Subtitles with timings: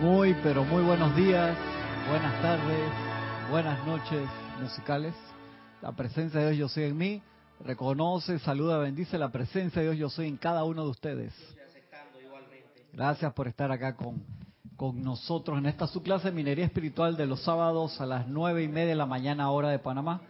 [0.00, 1.56] Muy, pero muy buenos días,
[2.08, 2.88] buenas tardes,
[3.50, 4.28] buenas noches
[4.62, 5.12] musicales.
[5.82, 7.22] La presencia de Dios yo soy en mí.
[7.64, 11.34] Reconoce, saluda, bendice la presencia de Dios yo soy en cada uno de ustedes.
[12.92, 14.22] Gracias por estar acá con,
[14.76, 18.62] con nosotros en esta su clase de minería espiritual de los sábados a las nueve
[18.62, 20.20] y media de la mañana hora de Panamá.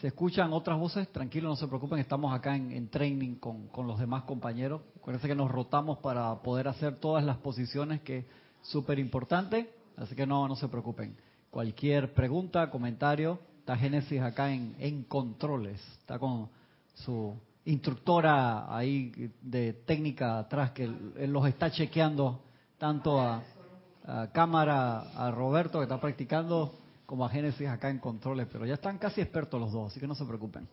[0.00, 3.86] Se escuchan otras voces, tranquilos, no se preocupen, estamos acá en, en training con, con,
[3.86, 4.80] los demás compañeros.
[4.96, 10.26] Acuérdense que nos rotamos para poder hacer todas las posiciones que súper importante, así que
[10.26, 11.16] no, no se preocupen.
[11.50, 16.48] Cualquier pregunta, comentario, está Génesis acá en, en controles, está con
[16.94, 22.42] su instructora ahí de técnica atrás que los está chequeando
[22.78, 23.42] tanto a,
[24.04, 26.74] a, cámara, a Roberto que está practicando,
[27.06, 30.06] como a Génesis acá en controles, pero ya están casi expertos los dos, así que
[30.06, 30.66] no se preocupen.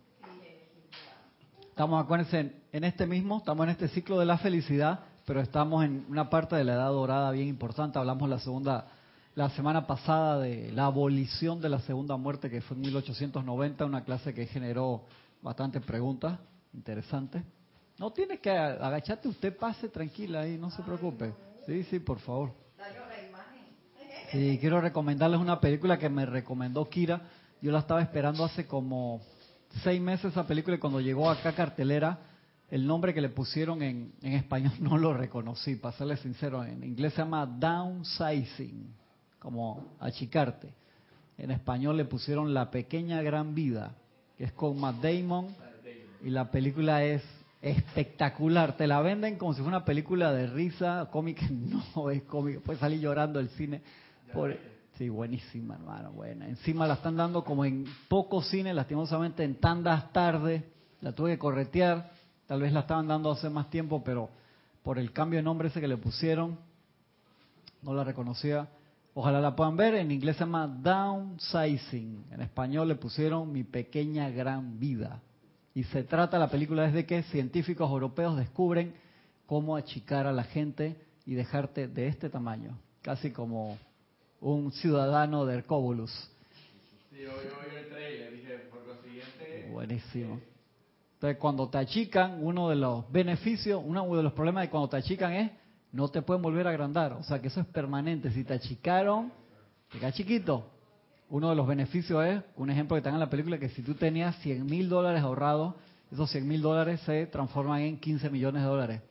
[1.70, 6.08] Estamos, acuérdense, en este mismo, estamos en este ciclo de la felicidad, pero estamos en
[6.10, 8.00] una parte de la edad dorada bien importante.
[8.00, 8.88] Hablamos la segunda,
[9.36, 14.04] la semana pasada de la abolición de la segunda muerte, que fue en 1890, una
[14.04, 15.04] clase que generó
[15.44, 16.40] bastantes preguntas
[16.74, 17.44] interesantes.
[18.00, 21.32] No tiene que agacharte, usted pase tranquila ahí, no se preocupe.
[21.68, 22.52] Sí, sí, por favor.
[24.32, 27.22] Sí, quiero recomendarles una película que me recomendó Kira.
[27.62, 29.22] Yo la estaba esperando hace como
[29.84, 32.18] seis meses esa película y cuando llegó acá cartelera,
[32.72, 36.64] el nombre que le pusieron en, en español no lo reconocí, para serle sincero.
[36.64, 38.94] En inglés se llama downsizing,
[39.40, 40.74] como achicarte.
[41.38, 43.96] En español le pusieron La pequeña gran vida,
[44.38, 45.48] que es con Matt Damon
[46.24, 47.24] y la película es
[47.62, 48.76] espectacular.
[48.78, 51.46] Te la venden como si fuera una película de risa, cómica,
[51.96, 53.82] no es cómica, puedes salir llorando del cine.
[54.34, 54.58] Por,
[54.98, 56.48] sí, buenísima, hermano, buena.
[56.48, 60.66] Encima la están dando como en pocos cines, lastimosamente en tandas tarde,
[61.02, 62.12] la tuve que corretear,
[62.50, 64.28] tal vez la estaban dando hace más tiempo, pero
[64.82, 66.58] por el cambio de nombre ese que le pusieron,
[67.84, 68.68] no la reconocía.
[69.14, 74.32] Ojalá la puedan ver, en inglés se llama Downsizing, en español le pusieron Mi pequeña
[74.32, 75.22] gran vida.
[75.76, 78.96] Y se trata la película desde que científicos europeos descubren
[79.46, 83.78] cómo achicar a la gente y dejarte de este tamaño, casi como
[84.42, 86.32] un ciudadano de Hercóbulus.
[87.12, 89.70] Sí, yo, yo, el trailer, dije, por consiguiente...
[89.72, 90.40] Buenísimo.
[91.20, 94.96] Entonces, cuando te achican, uno de los beneficios, uno de los problemas de cuando te
[94.96, 95.52] achican es
[95.92, 97.12] no te pueden volver a agrandar.
[97.12, 98.32] O sea, que eso es permanente.
[98.32, 99.30] Si te achicaron,
[99.92, 100.72] te quedas chiquito.
[101.28, 103.96] Uno de los beneficios es, un ejemplo que está en la película, que si tú
[103.96, 105.76] tenías 100 mil dólares ahorrados,
[106.10, 109.02] esos 100 mil dólares se transforman en 15 millones de dólares.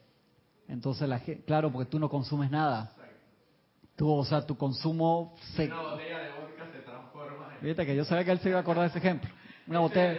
[0.66, 2.90] Entonces, la, claro, porque tú no consumes nada.
[3.96, 5.66] Tú, o sea, tu consumo se...
[5.66, 7.60] Una botella de vodka se transforma en...
[7.60, 9.28] Fíjate que yo sabía que él se iba a acordar de ese ejemplo.
[9.66, 10.14] Una botella...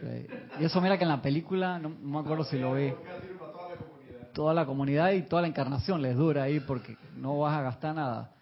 [0.00, 0.26] Sí.
[0.60, 2.92] Y eso mira que en la película, no, no me acuerdo si lo vi,
[4.34, 7.94] toda la comunidad y toda la encarnación les dura ahí porque no vas a gastar
[7.94, 8.32] nada.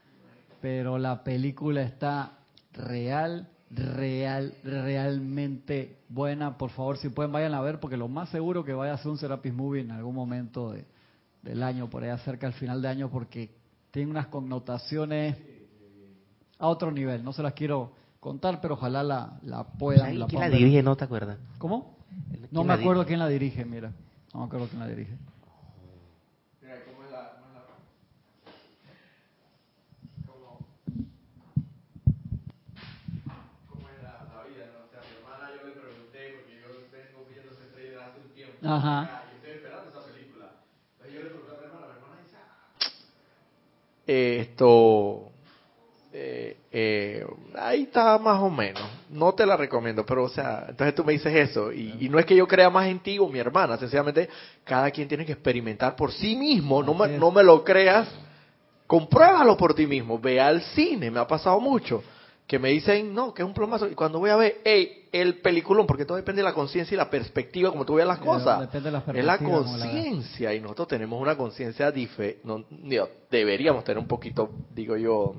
[0.61, 2.33] Pero la película está
[2.73, 6.57] real, real, realmente buena.
[6.57, 9.11] Por favor, si pueden, vayan a ver porque lo más seguro que vaya a ser
[9.11, 10.87] un Serapis Movie en algún momento de,
[11.43, 13.55] del año, por allá cerca al final de año, porque
[13.91, 15.37] tiene unas connotaciones
[16.59, 17.23] a otro nivel.
[17.23, 20.19] No se las quiero contar, pero ojalá la, la puedan.
[20.19, 20.83] La ¿Quién la dirige?
[20.83, 21.39] ¿No te acuerdas?
[21.59, 22.02] ¿Cómo?
[22.31, 23.09] ¿Quién No me acuerdo dirige?
[23.09, 23.93] quién la dirige, mira.
[24.33, 25.17] No me acuerdo quién la dirige.
[26.61, 27.33] Mira, ¿cómo es la...?
[27.33, 27.63] ¿Cómo es la...?
[30.27, 30.69] ¿Cómo,
[33.69, 34.85] cómo es la, la vida, no?
[34.87, 38.21] O sea, a mi hermana yo le pregunté, porque yo vengo viendo ese trailer hace
[38.21, 38.57] un tiempo.
[38.67, 39.01] Ajá.
[39.03, 40.47] acá, Y estoy esperando esa película.
[40.93, 42.89] Entonces yo le pregunté a mi hermana, mi hermana dice, ah,
[44.07, 45.33] eh, esto...
[46.75, 47.23] Eh,
[47.55, 48.83] ahí está más o menos.
[49.11, 51.71] No te la recomiendo, pero o sea, entonces tú me dices eso.
[51.71, 54.31] Y, y no es que yo crea más en ti o mi hermana, sencillamente
[54.65, 56.83] cada quien tiene que experimentar por sí mismo.
[56.83, 58.09] No me, no me lo creas,
[58.87, 60.19] compruébalo por ti mismo.
[60.19, 62.03] Ve al cine, me ha pasado mucho.
[62.47, 63.89] Que me dicen, no, que es un plomazo.
[63.89, 66.99] Y cuando voy a ver, hey, el peliculón, porque todo depende de la conciencia y
[66.99, 68.61] la perspectiva, como tú veas las cosas.
[68.61, 70.55] depende de la es la conciencia.
[70.55, 72.41] Y nosotros tenemos una conciencia diferente.
[72.45, 72.65] No,
[73.31, 75.37] deberíamos tener un poquito, digo yo,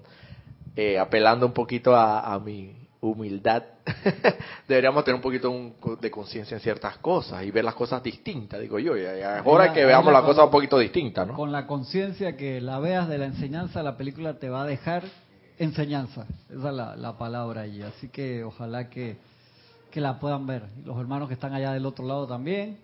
[0.76, 3.64] eh, apelando un poquito a, a mi humildad,
[4.68, 8.60] deberíamos tener un poquito un- de conciencia en ciertas cosas y ver las cosas distintas,
[8.62, 8.96] digo yo.
[8.98, 11.34] Y ahora que la- veamos ahí la las cosas un poquito distintas, ¿no?
[11.34, 15.04] Con la conciencia que la veas de la enseñanza, la película te va a dejar
[15.60, 16.26] enseñanza.
[16.50, 17.82] Esa es la, la palabra allí.
[17.82, 19.18] Así que ojalá que,
[19.92, 20.64] que la puedan ver.
[20.86, 22.78] Los hermanos que están allá del otro lado también.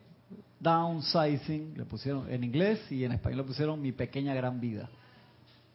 [0.60, 4.90] Downsizing, le pusieron en inglés y en español le pusieron Mi pequeña gran vida.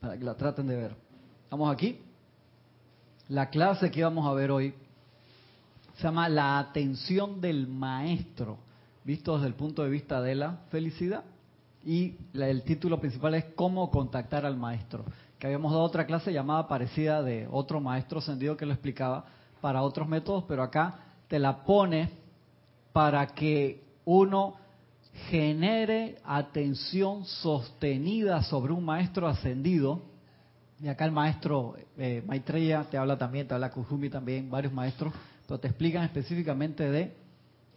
[0.00, 1.03] Para que la traten de ver.
[1.44, 2.00] Estamos aquí.
[3.28, 4.74] La clase que vamos a ver hoy
[5.94, 8.58] se llama La atención del maestro,
[9.04, 11.24] visto desde el punto de vista de la felicidad.
[11.86, 15.04] y el título principal es cómo contactar al maestro.
[15.38, 19.26] Que habíamos dado otra clase llamada parecida de otro maestro ascendido que lo explicaba
[19.60, 20.98] para otros métodos, pero acá
[21.28, 22.10] te la pone
[22.94, 24.54] para que uno
[25.30, 30.13] genere atención sostenida sobre un maestro ascendido.
[30.84, 35.14] Y acá el maestro eh, Maitreya te habla también, te habla Kujumi también, varios maestros,
[35.48, 37.16] pero te explican específicamente de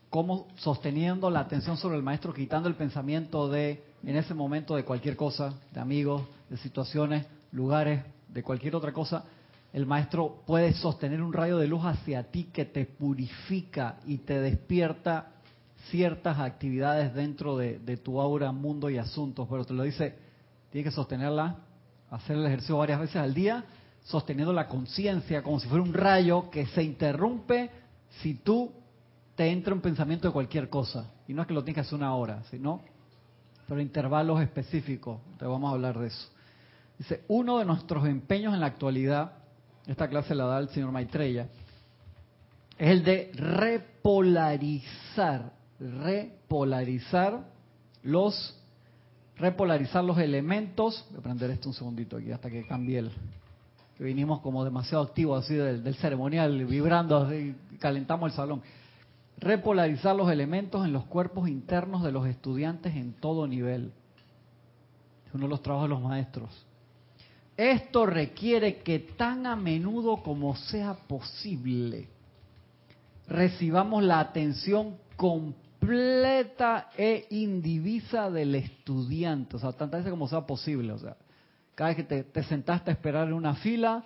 [0.09, 4.83] cómo sosteniendo la atención sobre el maestro, quitando el pensamiento de, en ese momento, de
[4.83, 9.23] cualquier cosa, de amigos, de situaciones, lugares, de cualquier otra cosa,
[9.71, 14.41] el maestro puede sostener un rayo de luz hacia ti que te purifica y te
[14.41, 15.29] despierta
[15.89, 20.13] ciertas actividades dentro de, tu aura, mundo y asuntos, pero te lo dice,
[20.71, 21.66] tienes que sostenerla,
[22.11, 23.63] hacer el ejercicio varias veces al día,
[24.03, 27.69] sosteniendo la conciencia como si fuera un rayo que se interrumpe
[28.21, 28.71] si tú
[29.35, 31.11] te entra un pensamiento de cualquier cosa.
[31.27, 32.81] Y no es que lo tengas que hacer una hora, sino
[33.67, 35.19] pero intervalos específicos.
[35.37, 36.29] Te vamos a hablar de eso.
[36.97, 39.33] Dice, uno de nuestros empeños en la actualidad,
[39.85, 41.49] esta clase la da el señor Maitreya,
[42.77, 47.45] es el de repolarizar repolarizar
[48.03, 48.56] los
[49.37, 51.05] repolarizar los elementos.
[51.09, 53.11] Voy a prender esto un segundito aquí hasta que cambie el
[53.97, 58.61] que vinimos como demasiado activos así del, ceremonial, vibrando, así, calentamos el salón.
[59.39, 63.91] Repolarizar los elementos en los cuerpos internos de los estudiantes en todo nivel.
[65.25, 66.65] Es uno de los trabajos de los maestros.
[67.55, 72.07] Esto requiere que tan a menudo como sea posible
[73.27, 75.66] recibamos la atención completa
[76.97, 81.17] e indivisa del estudiante, o sea, tantas veces como sea posible, o sea,
[81.75, 84.03] cada vez que te, sentaste a esperar en una fila,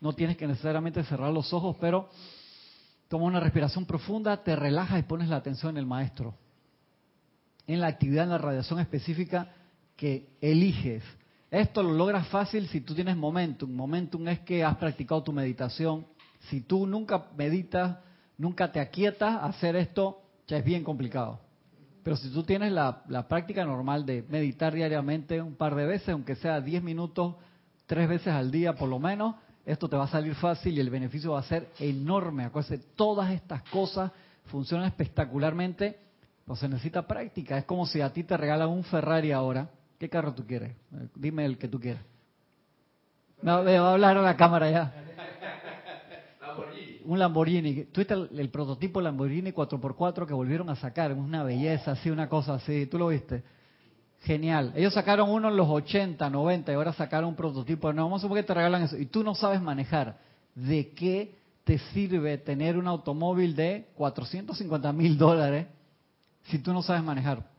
[0.00, 2.10] no tienes que necesariamente cerrar los ojos, pero
[3.08, 6.34] toma una respiración profunda, te relajas y pones la atención en el maestro,
[7.66, 9.52] en la actividad, en la radiación específica
[9.96, 11.04] que eliges.
[11.50, 13.70] Esto lo logras fácil si tú tienes momentum.
[13.70, 16.06] Momentum es que has practicado tu meditación.
[16.48, 17.98] Si tú nunca meditas,
[18.38, 20.21] nunca te aquietas hacer esto,
[20.56, 21.40] es bien complicado.
[22.02, 26.34] Pero si tú tienes la, práctica normal de meditar diariamente un par de veces, aunque
[26.34, 27.36] sea 10 minutos,
[27.86, 30.90] tres veces al día por lo menos, esto te va a salir fácil y el
[30.90, 32.44] beneficio va a ser enorme.
[32.44, 34.10] Acuérdense, todas estas cosas
[34.46, 35.96] funcionan espectacularmente,
[36.44, 37.56] pero se necesita práctica.
[37.58, 39.70] Es como si a ti te regalan un Ferrari ahora.
[39.98, 40.74] ¿Qué carro tú quieres?
[41.14, 42.02] Dime el que tú quieres.
[43.40, 45.11] No, va a hablar a la cámara ya
[47.04, 47.84] un Lamborghini.
[47.86, 51.12] Tuviste el, el, prototipo Lamborghini 4x4 que volvieron a sacar.
[51.12, 52.86] Una belleza, así, una cosa así.
[52.86, 53.42] ¿Tú lo viste?
[54.22, 54.72] Genial.
[54.76, 57.92] Ellos sacaron uno en los 80, 90 y ahora sacaron un prototipo.
[57.92, 58.96] No, vamos a suponer que te regalan eso.
[58.96, 60.18] Y tú no sabes manejar.
[60.54, 61.34] ¿De qué
[61.64, 65.66] te sirve tener un automóvil de 450 mil dólares
[66.44, 67.50] si tú no sabes manejar?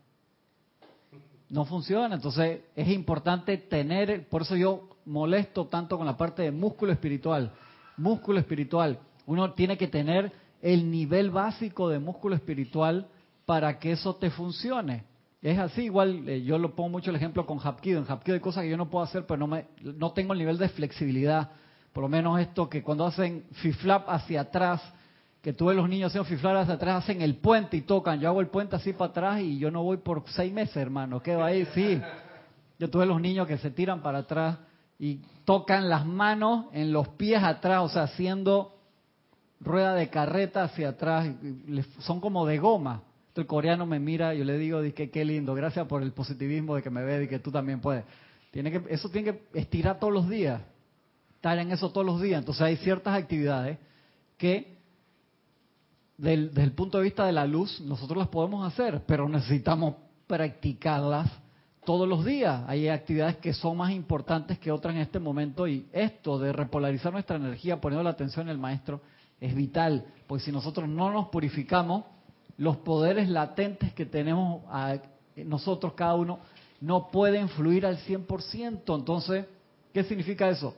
[1.50, 2.16] No funciona.
[2.16, 7.52] Entonces es importante tener, por eso yo molesto tanto con la parte de músculo espiritual.
[7.98, 10.32] Músculo espiritual uno tiene que tener
[10.62, 13.08] el nivel básico de músculo espiritual
[13.46, 15.04] para que eso te funcione.
[15.42, 18.00] Es así, igual eh, yo lo pongo mucho el ejemplo con Hapkido.
[18.00, 20.40] En Hapkido hay cosas que yo no puedo hacer, pero no, me, no tengo el
[20.40, 21.52] nivel de flexibilidad.
[21.92, 24.82] Por lo menos esto que cuando hacen fiflap hacia atrás,
[25.42, 28.22] que tú los niños haciendo fiflap hacia atrás, hacen el puente y tocan.
[28.22, 31.22] Yo hago el puente así para atrás y yo no voy por seis meses, hermano.
[31.22, 32.02] Quedo ahí, sí.
[32.80, 34.58] Yo tuve los niños que se tiran para atrás
[34.98, 38.73] y tocan las manos en los pies atrás, o sea, haciendo
[39.60, 41.30] rueda de carreta hacia atrás,
[42.00, 43.04] son como de goma.
[43.36, 46.84] el coreano me mira, yo le digo, que qué lindo, gracias por el positivismo de
[46.84, 48.04] que me ve y que tú también puedes.
[48.52, 50.62] Tiene que, eso tiene que estirar todos los días,
[51.36, 52.40] estar en eso todos los días.
[52.40, 53.80] Entonces hay ciertas actividades
[54.38, 54.78] que
[56.18, 59.96] desde el punto de vista de la luz nosotros las podemos hacer, pero necesitamos
[60.28, 61.30] practicarlas
[61.86, 62.64] todos los días.
[62.68, 67.12] Hay actividades que son más importantes que otras en este momento y esto de repolarizar
[67.12, 69.02] nuestra energía poniendo la atención en el maestro
[69.44, 72.06] es vital, pues si nosotros no nos purificamos,
[72.58, 74.96] los poderes latentes que tenemos a
[75.36, 76.40] nosotros cada uno
[76.80, 78.96] no pueden fluir al 100%.
[78.96, 79.46] Entonces,
[79.94, 80.74] ¿qué significa eso?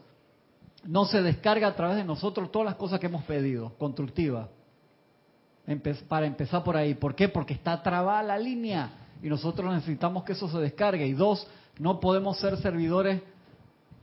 [0.84, 4.50] No se descarga a través de nosotros todas las cosas que hemos pedido, constructivas.
[6.08, 6.96] para empezar por ahí.
[6.96, 7.30] ¿Por qué?
[7.30, 8.90] Porque está trabada la línea
[9.22, 11.06] y nosotros necesitamos que eso se descargue.
[11.06, 13.22] Y dos, no podemos ser servidores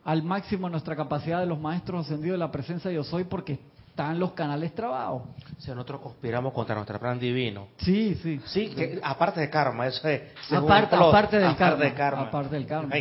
[0.04, 3.24] al máximo de nuestra capacidad de los maestros ascendidos de la presencia de Yo Soy
[3.24, 5.22] porque están los canales trabados.
[5.58, 7.68] Sea, nosotros conspiramos contra nuestro plan divino.
[7.76, 8.40] Sí, sí.
[8.46, 10.22] Sí, que aparte de karma, eso es.
[10.50, 11.54] Aparte, aparte, del
[11.94, 12.94] karma, Aparte del karma.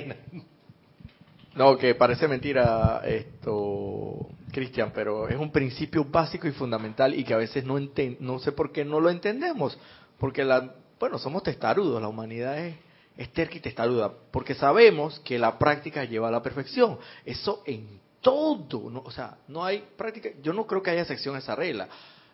[1.55, 7.33] No, que parece mentira esto, Cristian, pero es un principio básico y fundamental y que
[7.33, 7.77] a veces no
[8.19, 9.77] no sé por qué no lo entendemos,
[10.17, 12.75] porque la, bueno, somos testarudos, la humanidad es,
[13.17, 16.99] esté y te duda, porque sabemos que la práctica lleva a la perfección.
[17.25, 19.01] Eso en todo, ¿no?
[19.05, 21.87] o sea, no hay práctica, yo no creo que haya excepción a esa regla.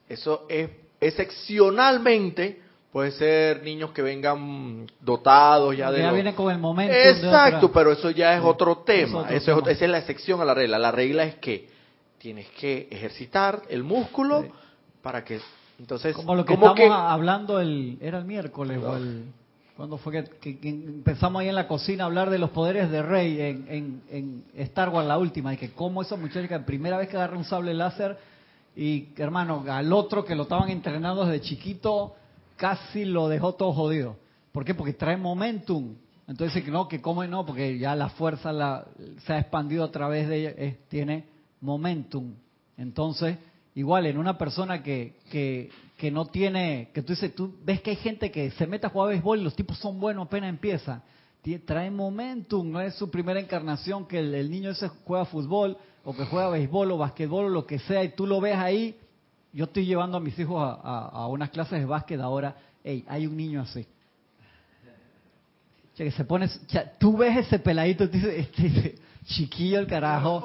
[0.07, 6.57] Eso es excepcionalmente puede ser niños que vengan dotados ya de ya viene con el
[6.57, 9.27] momento exacto pero eso ya es otro tema.
[9.29, 10.79] eso esa es la excepción a la regla.
[10.79, 11.69] La regla es que
[12.17, 14.45] tienes que ejercitar el músculo
[15.01, 15.39] para que
[15.79, 19.25] entonces como lo que estamos hablando el era el miércoles o el
[19.77, 23.39] cuando fue que, empezamos ahí en la cocina a hablar de los poderes de Rey
[23.39, 27.37] en, en, Star Wars la última y que cómo esa muchacha primera vez que agarra
[27.37, 28.17] un sable láser
[28.75, 32.15] y hermano al otro que lo estaban entrenando desde chiquito
[32.55, 34.17] casi lo dejó todo jodido.
[34.51, 34.73] ¿Por qué?
[34.73, 35.93] Porque trae momentum.
[36.27, 38.85] Entonces, que no, que cómo no, porque ya la fuerza la,
[39.25, 41.25] se ha expandido a través de ella, tiene
[41.61, 42.33] momentum.
[42.77, 43.37] Entonces,
[43.77, 47.91] igual en una persona que, que, que no tiene, que tú dices, tú ves que
[47.91, 51.03] hay gente que se mete a jugar béisbol y los tipos son buenos apenas empieza.
[51.65, 56.25] Trae momentum, no es su primera encarnación que el, niño ese juega fútbol o que
[56.25, 58.97] juega béisbol o basquetbol o lo que sea y tú lo ves ahí
[59.53, 62.55] yo estoy llevando a mis hijos a, unas clases de básquet ahora.
[62.83, 63.87] Hey, hay un niño así.
[65.95, 66.49] que se pone,
[66.99, 70.43] tú ves ese peladito, este, chiquillo el carajo.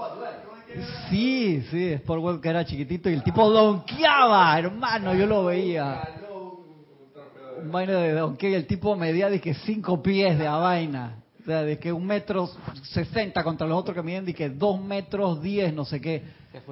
[1.10, 6.02] Sí, sí, Sport Web que era chiquitito y el tipo donkeaba, hermano, yo lo veía.
[7.62, 11.18] Un vaina de donkey, el tipo medía de que cinco pies de a vaina.
[11.42, 12.48] O sea, de que un metro
[12.82, 16.22] sesenta contra los otros que miden de que dos metros diez, no sé qué.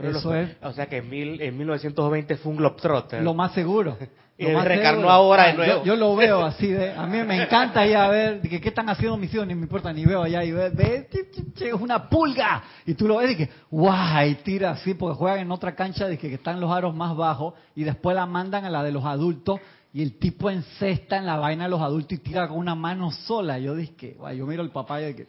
[0.03, 0.57] Eso es.
[0.63, 3.23] O sea que en, mil, en 1920 fue un Globetrotter.
[3.23, 3.97] Lo más seguro.
[4.41, 5.85] y recarnó ahora de nuevo.
[5.85, 8.69] Yo, lo veo así, de, a mí me encanta ir a ver de que, qué
[8.71, 11.09] están haciendo mis hijos, ni me importa, ni veo allá y ve, ve
[11.61, 12.63] es una pulga.
[12.87, 16.09] Y tú lo ves y que, guay, y tira así, porque juegan en otra cancha
[16.09, 18.93] de que, que están los aros más bajos y después la mandan a la de
[18.93, 19.61] los adultos
[19.93, 23.11] y el tipo encesta en la vaina de los adultos y tira con una mano
[23.11, 23.59] sola.
[23.59, 25.27] Yo dije, guay, yo miro al papá y que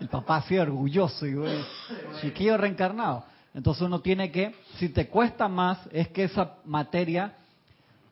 [0.00, 1.58] el papá así orgulloso y güey,
[2.20, 3.24] chiquillo reencarnado.
[3.52, 7.34] Entonces uno tiene que, si te cuesta más, es que esa materia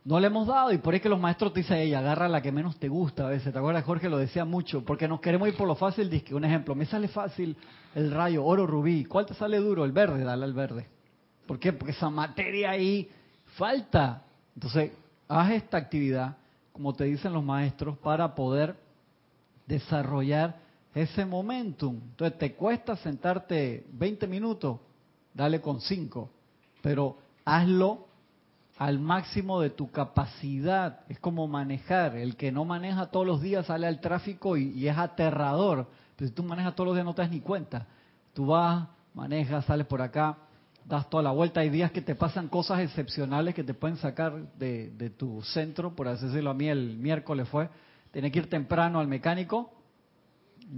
[0.04, 2.42] no le hemos dado y por ahí que los maestros te dicen, ella agarra la
[2.42, 3.52] que menos te gusta a veces.
[3.52, 4.08] ¿Te acuerdas, Jorge?
[4.08, 6.10] Lo decía mucho, porque nos queremos ir por lo fácil.
[6.10, 7.56] Dice, un ejemplo, me sale fácil
[7.94, 9.04] el rayo, oro, rubí.
[9.04, 9.84] ¿Cuál te sale duro?
[9.84, 10.88] El verde, dale al verde.
[11.46, 11.72] ¿Por qué?
[11.72, 13.08] Porque esa materia ahí
[13.54, 14.24] falta.
[14.56, 14.92] Entonces,
[15.28, 16.36] haz esta actividad,
[16.72, 18.74] como te dicen los maestros, para poder
[19.66, 20.56] desarrollar
[20.96, 21.94] ese momentum.
[21.94, 24.80] Entonces, te cuesta sentarte 20 minutos,
[25.32, 26.28] dale con 5,
[26.82, 28.08] pero hazlo
[28.78, 31.00] al máximo de tu capacidad.
[31.08, 32.16] Es como manejar.
[32.16, 35.88] El que no maneja todos los días sale al tráfico y, es aterrador.
[36.16, 37.86] Pero si tú manejas todos los días no te das ni cuenta.
[38.34, 40.38] Tú vas, manejas, sales por acá,
[40.84, 41.60] das toda la vuelta.
[41.60, 46.08] Hay días que te pasan cosas excepcionales que te pueden sacar de, tu centro, por
[46.08, 46.50] así decirlo.
[46.50, 47.68] A mí el miércoles fue,
[48.10, 49.72] tenía que ir temprano al mecánico,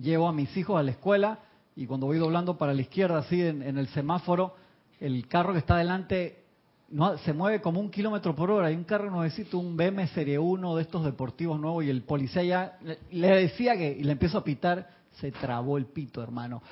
[0.00, 1.38] llevo a mis hijos a la escuela
[1.76, 4.54] y cuando voy doblando para la izquierda, así en, el semáforo,
[5.00, 6.43] el carro que está delante
[6.94, 8.68] no, se mueve como un kilómetro por hora.
[8.68, 12.44] Hay un carro nuevecito, un BM Serie 1 de estos deportivos nuevos y el policía
[12.44, 12.78] ya
[13.10, 14.88] le, decía que, y le empiezo a pitar,
[15.20, 16.62] se trabó el pito, hermano.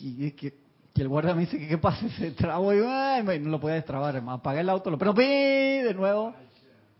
[0.00, 0.68] Y es que
[0.98, 4.16] y el guardia me dice que qué pasa, se trabó y no lo podía destrabar,
[4.16, 4.38] hermano.
[4.38, 6.34] Apagué el auto, lo pero de nuevo,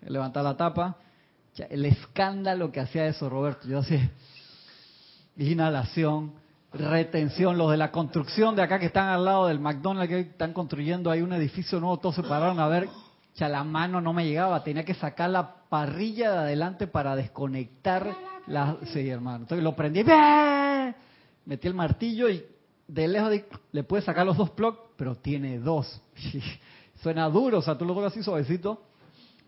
[0.06, 0.96] levantar la tapa.
[1.68, 3.66] El escándalo que hacía eso, Roberto.
[3.66, 4.12] Yo hacía
[5.36, 6.34] inhalación,
[6.72, 7.56] retención.
[7.56, 11.10] Los de la construcción de acá que están al lado del McDonald's que están construyendo
[11.10, 12.88] ahí un edificio nuevo, todos se pararon a ver.
[13.36, 18.12] Ya la mano no me llegaba, tenía que sacar la parrilla de adelante para desconectar
[18.46, 18.76] la.
[18.92, 19.44] Sí, hermano.
[19.44, 20.02] Entonces lo prendí,
[21.44, 22.44] metí el martillo y
[22.88, 23.32] de lejos
[23.70, 26.00] le puedes sacar los dos plugs, pero tiene dos.
[27.02, 28.82] Suena duro, o sea, tú lo tocas así suavecito.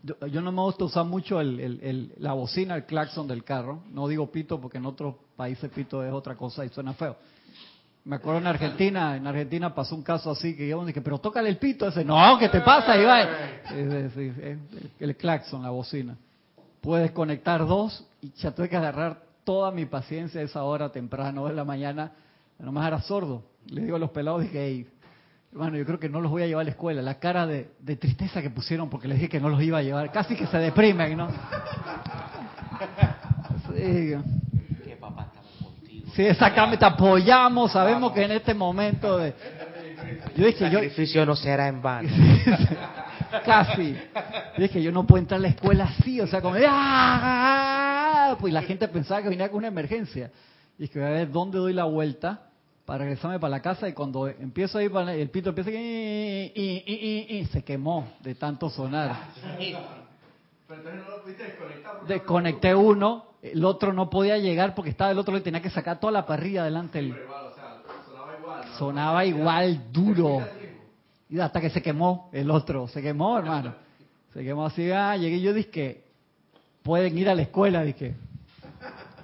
[0.03, 3.83] Yo, no me gusta usar mucho el, la bocina, el claxon del carro.
[3.91, 7.17] No digo pito porque en otros países pito es otra cosa y suena feo.
[8.05, 11.49] Me acuerdo en Argentina, en Argentina pasó un caso así que yo dije, pero tócale
[11.49, 12.05] el pito ese.
[12.05, 13.27] No, ¿qué te pasa, Iván?
[15.01, 16.15] el claxon, la bocina.
[16.83, 21.47] Puedes conectar dos y ya tuve que agarrar toda mi paciencia a esa hora temprano
[21.47, 22.13] de la mañana
[22.59, 23.43] nomás era sordo.
[23.67, 24.87] Le digo a los pelados, dije, hey,
[25.53, 27.01] hermano, yo creo que no los voy a llevar a la escuela.
[27.01, 30.13] La cara de, tristeza que pusieron porque les dije que no los iba a llevar.
[30.13, 31.29] Casi que se deprimen, ¿no?
[33.71, 34.15] Sí.
[36.21, 36.25] Que.
[36.25, 39.35] Sí, exactamente, apoyamos, sabemos que en este momento de...
[40.37, 42.09] Yo dije, El sacrificio no será en vano.
[43.45, 43.93] Casi.
[44.57, 46.57] Yo dije, yo no puedo entrar a la escuela así, o sea, como...
[46.67, 48.37] ¡Ah!
[48.41, 50.31] Pues la gente pensaba que venía con una emergencia.
[50.79, 52.51] Y es que voy a ver dónde doy la vuelta
[52.87, 56.53] para regresarme para la casa y cuando empiezo a ir para el pito empieza y,
[56.55, 59.29] y, y, se quemó de tanto sonar.
[59.57, 62.07] Pero entonces no lo pudiste desconectar.
[62.09, 65.99] Desconecté uno, el otro no podía llegar porque estaba del otro y tenía que sacar
[65.99, 67.09] toda la parrilla delante del...
[67.09, 68.61] Igual, o sea, sonaba igual.
[68.67, 68.79] ¿no?
[68.79, 70.47] Sonaba igual duro.
[71.29, 73.75] Y hasta que se quemó el otro, se quemó, hermano.
[74.33, 76.05] Se quemó así, ah, llegué y yo dije,
[76.83, 78.15] pueden ir a la escuela, dije.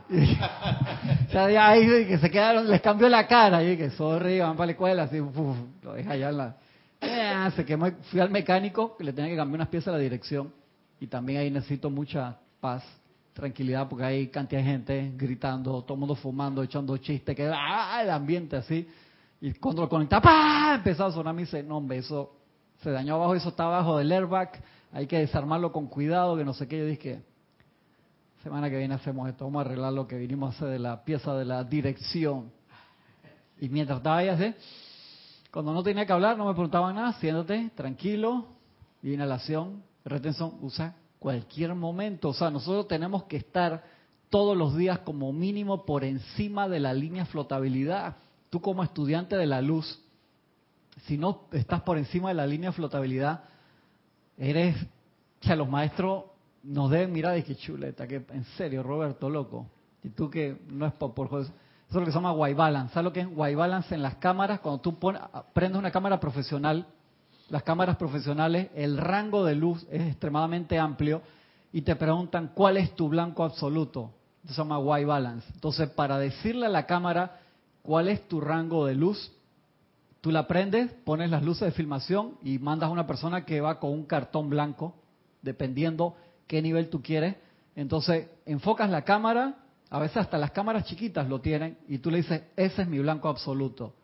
[0.09, 4.57] O sea, de ahí dije, se quedaron, les cambió la cara, y dije, sorry, van
[4.57, 6.57] para la escuela, así, uf, lo deja allá en la...
[7.01, 9.99] Eh, se quemó, fui al mecánico, que le tenía que cambiar unas piezas a la
[9.99, 10.53] dirección,
[11.01, 12.85] y también ahí necesito mucha paz,
[13.37, 18.01] tranquilidad, porque hay cantidad de gente gritando, todo el mundo fumando, echando chistes, que ah,
[18.03, 18.89] el ambiente así.
[19.43, 20.75] Y cuando lo conectaba, ¡pah!
[20.77, 22.35] empezó a sonar, me dice, no, hombre, eso
[22.83, 24.53] se dañó abajo, eso está abajo del airbag,
[24.91, 26.79] hay que desarmarlo con cuidado, que no sé qué.
[26.79, 27.23] Yo dije,
[28.43, 31.05] semana que viene hacemos esto, vamos a arreglar lo que vinimos a hacer de la
[31.05, 32.51] pieza de la dirección.
[33.61, 34.55] Y mientras estaba ahí así,
[35.53, 38.47] cuando no tenía que hablar, no me preguntaban nada, siéntate, tranquilo,
[39.03, 42.31] inhalación, retención, usa cualquier momento.
[42.31, 43.85] O sea, nosotros tenemos que estar
[44.31, 48.17] todos los días como mínimo por encima de la línea flotabilidad.
[48.51, 50.01] Tú como estudiante de la luz,
[51.07, 53.45] si no estás por encima de la línea flotabilidad,
[54.37, 54.77] eres,
[55.41, 56.25] o sea, los maestros
[56.63, 59.67] nos deben mirar y que chuleta, que en serio, Roberto, loco.
[60.03, 61.53] Y tú que no es por, por eso
[61.89, 62.93] es lo que se llama white balance.
[62.93, 64.61] ¿Sabes lo que es white balance en las cámaras?
[64.61, 66.87] Cuando tú pones, prendes una cámara profesional,
[67.49, 71.23] las cámaras profesionales, el rango de luz es extremadamente amplio
[71.73, 74.11] y te preguntan cuál es tu blanco absoluto.
[74.47, 75.47] Se llama white balance.
[75.55, 77.41] Entonces, para decirle a la cámara
[77.83, 79.33] cuál es tu rango de luz,
[80.21, 83.79] tú la prendes, pones las luces de filmación y mandas a una persona que va
[83.79, 84.95] con un cartón blanco,
[85.43, 87.37] dependiendo qué nivel tú quieres.
[87.77, 89.57] Entonces, enfocas la cámara,
[89.91, 92.99] a veces hasta las cámaras chiquitas lo tienen, y tú le dices, ese es mi
[92.99, 93.95] blanco absoluto.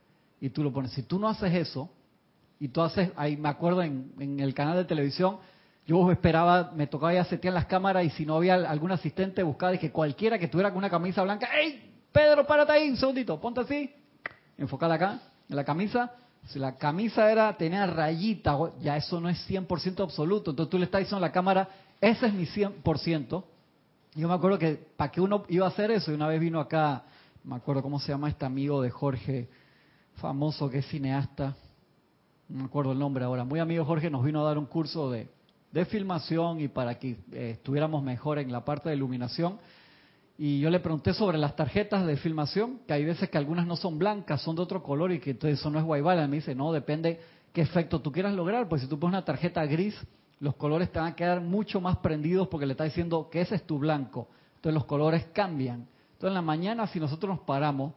[0.41, 0.93] Y tú lo pones.
[0.93, 1.89] Si tú no haces eso,
[2.63, 5.39] y tú haces, ahí me acuerdo en, en el canal de televisión,
[5.85, 9.77] yo esperaba, me tocaba ya setear las cámaras y si no había algún asistente, buscaba
[9.79, 11.93] que cualquiera que tuviera con una camisa blanca, ¡Ey!
[12.13, 13.93] Pedro, párate ahí un segundito, ponte así,
[14.57, 16.13] enfocala acá, en la camisa.
[16.47, 20.53] Si la camisa era, tenía rayita, ya eso no es 100% absoluto.
[20.53, 21.69] Entonces tú le estás diciendo a la cámara,
[22.01, 23.45] ese es mi 100%.
[24.15, 26.61] Yo me acuerdo que para que uno iba a hacer eso, y una vez vino
[26.61, 27.03] acá,
[27.43, 29.49] me acuerdo cómo se llama este amigo de Jorge,
[30.15, 31.57] famoso que es cineasta,
[32.53, 35.11] no me acuerdo el nombre ahora, muy amigo Jorge nos vino a dar un curso
[35.11, 35.29] de,
[35.73, 39.59] de filmación y para que eh, estuviéramos mejor en la parte de iluminación.
[40.37, 43.77] Y yo le pregunté sobre las tarjetas de filmación, que hay veces que algunas no
[43.77, 46.29] son blancas, son de otro color y que entonces eso no es balance.
[46.29, 47.21] Me dice, no, depende
[47.55, 49.95] qué efecto tú quieras lograr, pues si tú pones una tarjeta gris,
[50.39, 53.55] los colores te van a quedar mucho más prendidos porque le está diciendo que ese
[53.55, 54.29] es tu blanco.
[54.57, 55.87] Entonces los colores cambian.
[56.15, 57.95] Entonces en la mañana si nosotros nos paramos,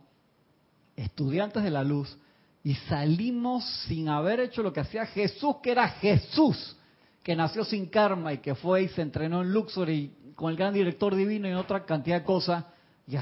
[0.96, 2.18] estudiantes de la luz,
[2.66, 6.76] y salimos sin haber hecho lo que hacía Jesús, que era Jesús,
[7.22, 10.58] que nació sin karma y que fue y se entrenó en Luxor y con el
[10.58, 12.66] gran director divino y en otra cantidad de cosas,
[13.08, 13.18] y,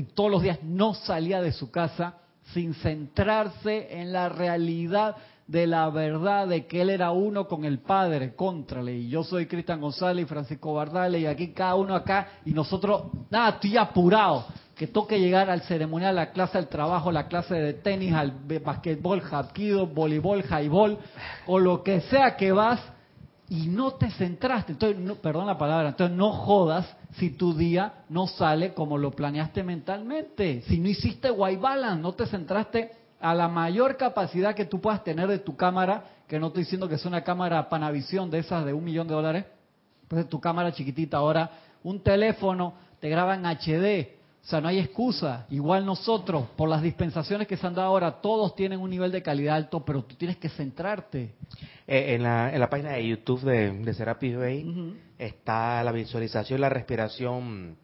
[0.00, 2.14] y todos los días no salía de su casa
[2.54, 5.14] sin centrarse en la realidad
[5.46, 9.44] de la verdad de que él era uno con el Padre, contrale, y yo soy
[9.44, 14.46] Cristian González y Francisco Bardale, y aquí cada uno acá, y nosotros, nada, estoy apurado,
[14.76, 18.32] que toque llegar al ceremonial, a la clase del trabajo, la clase de tenis, al
[18.62, 20.98] basquetbol, hapkido, voleibol, highball,
[21.46, 22.80] o lo que sea que vas,
[23.48, 28.26] y no te centraste, entonces, perdón la palabra, entonces no jodas si tu día no
[28.26, 33.48] sale como lo planeaste mentalmente, si no hiciste white balance, no te centraste a la
[33.48, 37.06] mayor capacidad que tú puedas tener de tu cámara, que no estoy diciendo que es
[37.06, 39.44] una cámara Panavisión de esas de un millón de dólares,
[40.08, 41.16] pues tu cámara chiquitita.
[41.16, 41.50] Ahora,
[41.82, 44.15] un teléfono te graba en HD,
[44.46, 45.44] o sea, no hay excusa.
[45.50, 49.20] Igual nosotros, por las dispensaciones que se han dado ahora, todos tienen un nivel de
[49.20, 51.34] calidad alto, pero tú tienes que centrarte.
[51.84, 54.94] Eh, en, la, en la página de YouTube de, de Serapis Bay uh -huh.
[55.18, 57.76] está la visualización, la respiración,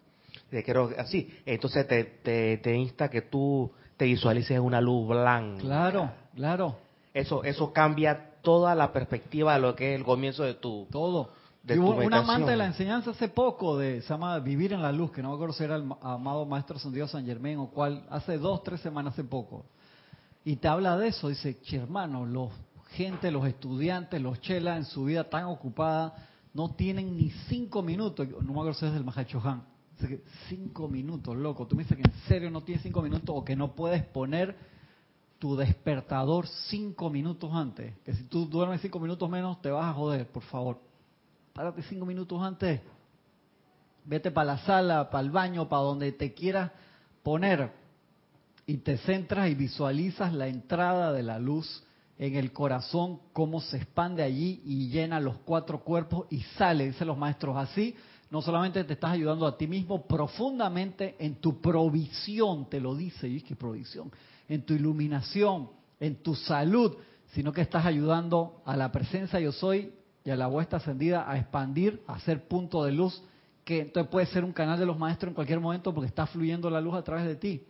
[0.52, 1.36] de creo así.
[1.46, 5.62] Entonces te, te, te insta que tú te visualices una luz blanca.
[5.62, 6.76] Claro, claro.
[7.12, 11.30] Eso, eso cambia toda la perspectiva de lo que es el comienzo de tu todo.
[11.62, 15.12] De un amante de la enseñanza hace poco de se llama Vivir en la Luz,
[15.12, 18.36] que no me acuerdo si era el amado Maestro Santiago San Germán o cual, hace
[18.36, 19.64] dos, tres semanas hace poco.
[20.44, 22.50] Y te habla de eso, dice, che hermano, los
[22.90, 26.14] gente, los estudiantes, los chelas en su vida tan ocupada,
[26.52, 29.62] no tienen ni cinco minutos, no me acuerdo si es del Mahachohan,
[30.48, 31.66] cinco minutos, loco.
[31.66, 34.56] Tú me dices que en serio no tienes cinco minutos o que no puedes poner
[35.38, 37.94] tu despertador cinco minutos antes.
[38.04, 40.91] Que si tú duermes cinco minutos menos te vas a joder, por favor.
[41.52, 42.80] Párate cinco minutos antes.
[44.04, 46.72] Vete para la sala, para el baño, para donde te quieras
[47.22, 47.70] poner.
[48.66, 51.84] Y te centras y visualizas la entrada de la luz
[52.18, 57.08] en el corazón, cómo se expande allí y llena los cuatro cuerpos y sale, dicen
[57.08, 57.94] los maestros, así.
[58.30, 63.28] No solamente te estás ayudando a ti mismo profundamente en tu provisión, te lo dice,
[63.28, 64.10] y es que provisión,
[64.48, 65.68] en tu iluminación,
[66.00, 66.96] en tu salud,
[67.32, 69.92] sino que estás ayudando a la presencia yo soy
[70.24, 73.22] y a la vuestra ascendida a expandir, a ser punto de luz,
[73.64, 76.70] que entonces puede ser un canal de los maestros en cualquier momento porque está fluyendo
[76.70, 77.62] la luz a través de ti.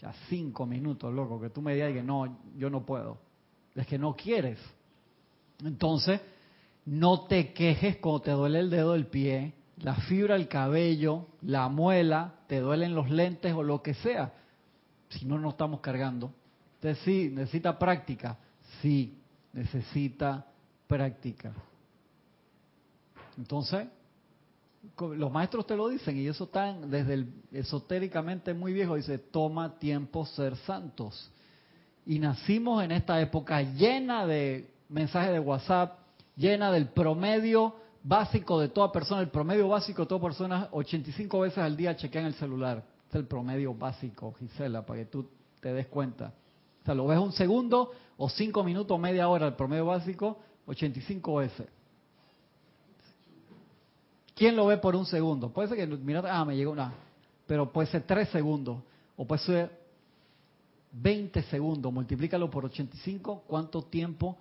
[0.00, 3.18] Ya cinco minutos, loco, que tú me digas que no, yo no puedo.
[3.74, 4.58] Es que no quieres.
[5.64, 6.20] Entonces,
[6.84, 11.68] no te quejes cuando te duele el dedo del pie, la fibra del cabello, la
[11.68, 14.34] muela, te duelen los lentes o lo que sea.
[15.08, 16.32] Si no, no estamos cargando.
[16.76, 18.36] Entonces, sí, necesita práctica.
[18.82, 19.18] Sí,
[19.52, 20.46] necesita
[20.86, 21.52] práctica.
[23.38, 23.86] Entonces,
[24.98, 29.78] los maestros te lo dicen y eso está desde el esotéricamente muy viejo, dice, toma
[29.78, 31.30] tiempo ser santos.
[32.06, 35.98] Y nacimos en esta época llena de mensajes de WhatsApp,
[36.36, 41.58] llena del promedio básico de toda persona, el promedio básico de toda persona, 85 veces
[41.58, 42.84] al día chequean el celular.
[43.08, 45.28] es el promedio básico, Gisela, para que tú
[45.60, 46.34] te des cuenta.
[46.82, 51.34] O sea, lo ves un segundo o cinco minutos, media hora, el promedio básico, 85
[51.36, 51.66] veces.
[54.34, 55.50] ¿Quién lo ve por un segundo?
[55.50, 56.92] Puede ser que, mira, ah, me llegó una,
[57.46, 58.78] pero puede ser tres segundos,
[59.16, 59.84] o puede ser
[60.92, 64.36] 20 segundos, multiplícalo por 85, ¿cuánto tiempo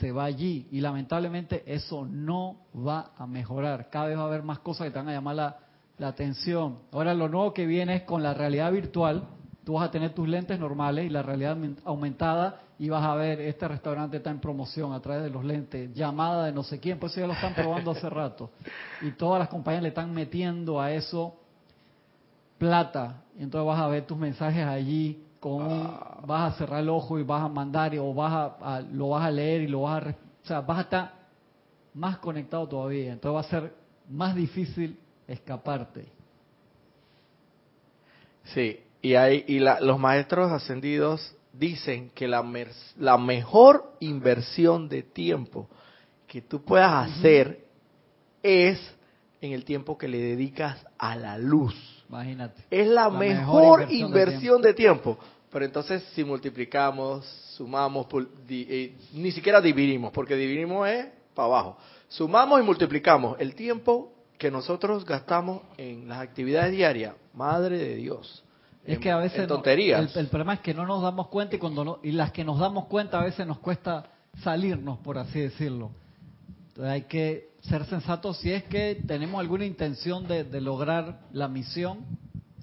[0.00, 0.66] se va allí?
[0.70, 3.88] Y lamentablemente eso no va a mejorar.
[3.90, 5.58] Cada vez va a haber más cosas que te van a llamar la,
[5.98, 6.78] la atención.
[6.92, 9.24] Ahora lo nuevo que viene es con la realidad virtual,
[9.68, 11.54] tú vas a tener tus lentes normales y la realidad
[11.84, 15.92] aumentada y vas a ver este restaurante está en promoción a través de los lentes,
[15.92, 18.48] llamada de no sé quién, pues eso ya lo están probando hace rato.
[19.02, 21.36] Y todas las compañías le están metiendo a eso
[22.56, 23.24] plata.
[23.38, 26.20] Y entonces vas a ver tus mensajes allí con ah.
[26.26, 29.30] vas a cerrar el ojo y vas a mandar o vas a, lo vas a
[29.30, 31.12] leer y lo vas a o sea, vas a estar
[31.92, 33.12] más conectado todavía.
[33.12, 33.74] Entonces va a ser
[34.08, 36.06] más difícil escaparte.
[38.44, 42.44] Sí, y hay y los maestros ascendidos dicen que la,
[42.98, 45.68] la mejor inversión de tiempo
[46.26, 47.64] que tú puedas hacer
[48.42, 48.78] es
[49.40, 51.74] en el tiempo que le dedicas a la luz.
[52.08, 52.62] Imagínate.
[52.70, 55.18] Es la, mejor, inversión, de, tiempo.
[55.50, 58.06] Pero entonces si multiplicamos, sumamos,
[58.48, 61.78] eh, ni siquiera dividimos, porque dividimos es para abajo.
[62.08, 67.14] Sumamos y multiplicamos el tiempo que nosotros gastamos en las actividades diarias.
[67.34, 68.44] Madre de Dios.
[68.84, 70.16] Es que a veces tonterías.
[70.16, 72.86] el, problema es que no nos damos cuenta y cuando y las que nos damos
[72.86, 74.10] cuenta a veces nos cuesta
[74.42, 75.90] salirnos, por así decirlo.
[76.68, 82.04] Entonces hay que ser sensatos si es que tenemos alguna intención de, lograr la misión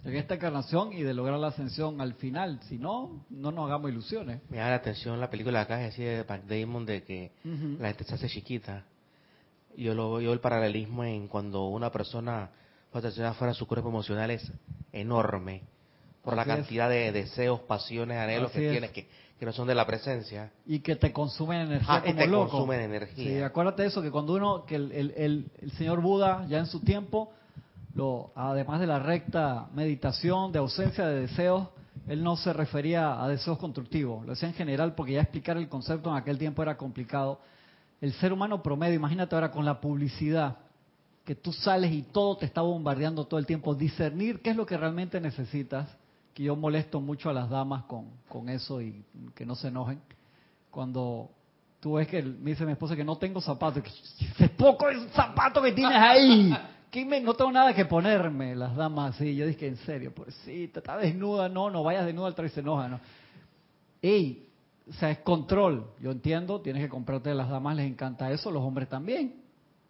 [0.03, 2.59] en esta encarnación y de lograr la ascensión al final.
[2.63, 4.41] Si no, no nos hagamos ilusiones.
[4.49, 7.31] Me da la atención la película acá así de Pac Damon de que
[7.79, 8.83] la gente se hace chiquita.
[9.77, 12.49] Yo lo veo el paralelismo en cuando una persona
[12.91, 14.49] fuera de su cuerpo emocional es
[14.93, 15.63] enorme
[16.25, 19.07] por la cantidad de deseos, pasiones, anhelos que tienes que,
[19.39, 20.51] que no son de la presencia.
[20.65, 23.25] Y que te consumen energía ah, como te consumen energía.
[23.25, 26.65] Sí, acuérdate de eso, que cuando uno, que el, el, el, señor Buda ya en
[26.65, 27.31] su tiempo,
[27.93, 31.67] lo, además de la recta meditación, de ausencia de deseos,
[32.07, 35.69] él no se refería a deseos constructivos, lo decía en general porque ya explicar el
[35.69, 37.39] concepto en aquel tiempo era complicado.
[38.01, 40.57] El ser humano promedio, imagínate ahora con la publicidad,
[41.23, 44.65] que tú sales y todo te está bombardeando todo el tiempo, discernir qué es lo
[44.65, 45.89] que realmente necesitas
[46.35, 50.01] que yo molesto mucho a las damas con, con eso y que no se enojen.
[50.69, 51.31] Cuando
[51.79, 53.81] tú ves que me dice mi esposa que no tengo zapatos,
[54.37, 56.53] que poco el zapato que tienes ahí.
[56.91, 59.33] Que me, no tengo nada que ponerme, las damas así.
[59.33, 62.59] Yo dije, en serio, pues sí, está desnuda, no, no vayas desnuda al y se
[62.59, 62.99] enoja, ¿no?
[64.01, 64.49] Ey,
[64.89, 65.87] o sea, es control.
[66.01, 69.41] Yo entiendo, tienes que comprarte, las damas les encanta eso, los hombres también.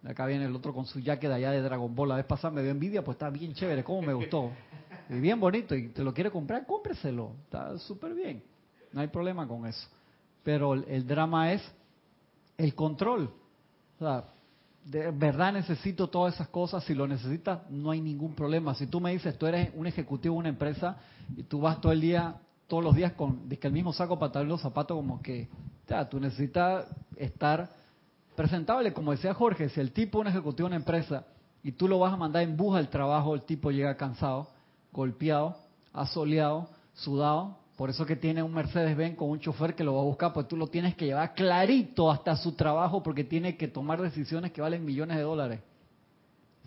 [0.07, 2.09] Acá viene el otro con su jacket de allá de Dragon Ball.
[2.09, 4.51] La vez pasada me dio envidia, pues está bien chévere, cómo me gustó
[5.09, 7.33] y bien bonito y te lo quiere comprar, cómpreselo.
[7.43, 8.41] Está súper bien.
[8.91, 9.87] No hay problema con eso.
[10.43, 11.61] Pero el, drama es
[12.57, 13.29] el control.
[13.95, 14.25] O sea,
[14.83, 16.83] de verdad necesito todas esas cosas.
[16.83, 18.73] Si lo necesitas, no hay ningún problema.
[18.75, 20.97] Si tú me dices, tú eres un ejecutivo de una empresa
[21.35, 22.35] y tú vas todo el día,
[22.67, 25.49] todos los días con el mismo saco, pantalón los zapatos, como que,
[25.87, 27.69] ya, tú necesitas estar
[28.35, 28.93] presentable.
[28.93, 31.25] Como decía Jorge, si el tipo es un ejecutivo de una empresa
[31.63, 34.54] y tú lo vas a mandar en bus al trabajo, el tipo llega cansado
[34.95, 35.57] golpeado,
[35.93, 37.57] asoleado, sudado.
[37.75, 40.47] Por eso que tiene un Mercedes-Benz con un chofer que lo va a buscar, pues
[40.47, 44.61] tú lo tienes que llevar clarito hasta su trabajo porque tiene que tomar decisiones que
[44.61, 45.59] valen millones de dólares.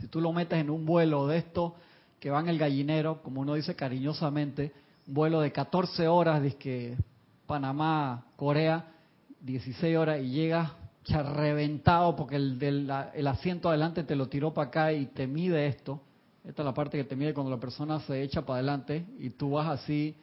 [0.00, 1.72] Si tú lo metes en un vuelo de estos
[2.20, 4.72] que van el gallinero, como uno dice cariñosamente,
[5.06, 6.96] un vuelo de 14 horas, que
[7.46, 8.92] Panamá, Corea,
[9.40, 10.70] 16 horas y llegas
[11.06, 15.26] ya reventado porque el, del, el asiento adelante te lo tiró para acá y te
[15.26, 16.02] mide esto.
[16.48, 19.28] Esta es la parte que te mide cuando la persona se echa para adelante y
[19.28, 20.16] tú vas así,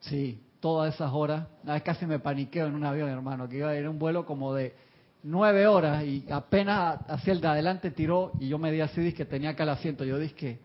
[0.00, 1.46] sí, todas esas horas.
[1.64, 4.26] Una vez casi me paniqueo en un avión, hermano, que iba a ir un vuelo
[4.26, 4.74] como de
[5.22, 9.24] nueve horas y apenas hacia el de adelante tiró y yo me di así, que
[9.24, 10.04] tenía acá el asiento.
[10.04, 10.58] Yo dije que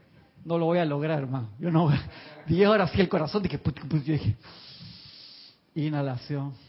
[0.43, 1.51] no lo voy a lograr, hermano.
[1.57, 1.89] Yo no,
[2.45, 4.35] diez horas así el corazón, dije, yo dije,
[5.73, 6.66] inhalación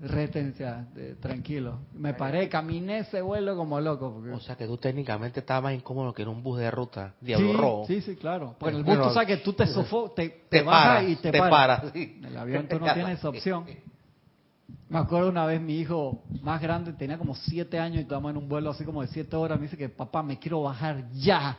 [0.00, 0.86] retencia,
[1.20, 1.80] tranquilo.
[1.92, 4.22] Me paré, caminé ese vuelo como loco.
[4.32, 7.52] O sea que tú técnicamente estabas más incómodo que en un bus de ruta, Diablo
[7.52, 7.84] Rojo.
[7.86, 8.56] Sí, sí, claro.
[8.58, 11.94] Porque el bus tú sabes que tú te sofocas, te, te, bajas y te, paras.
[11.94, 13.66] En el avión tú no tienes esa opción.
[14.88, 18.38] Me acuerdo una vez mi hijo más grande, tenía como siete años y estábamos en
[18.38, 19.58] un vuelo así como de siete horas.
[19.58, 21.58] Me dice que papá, me quiero bajar ya.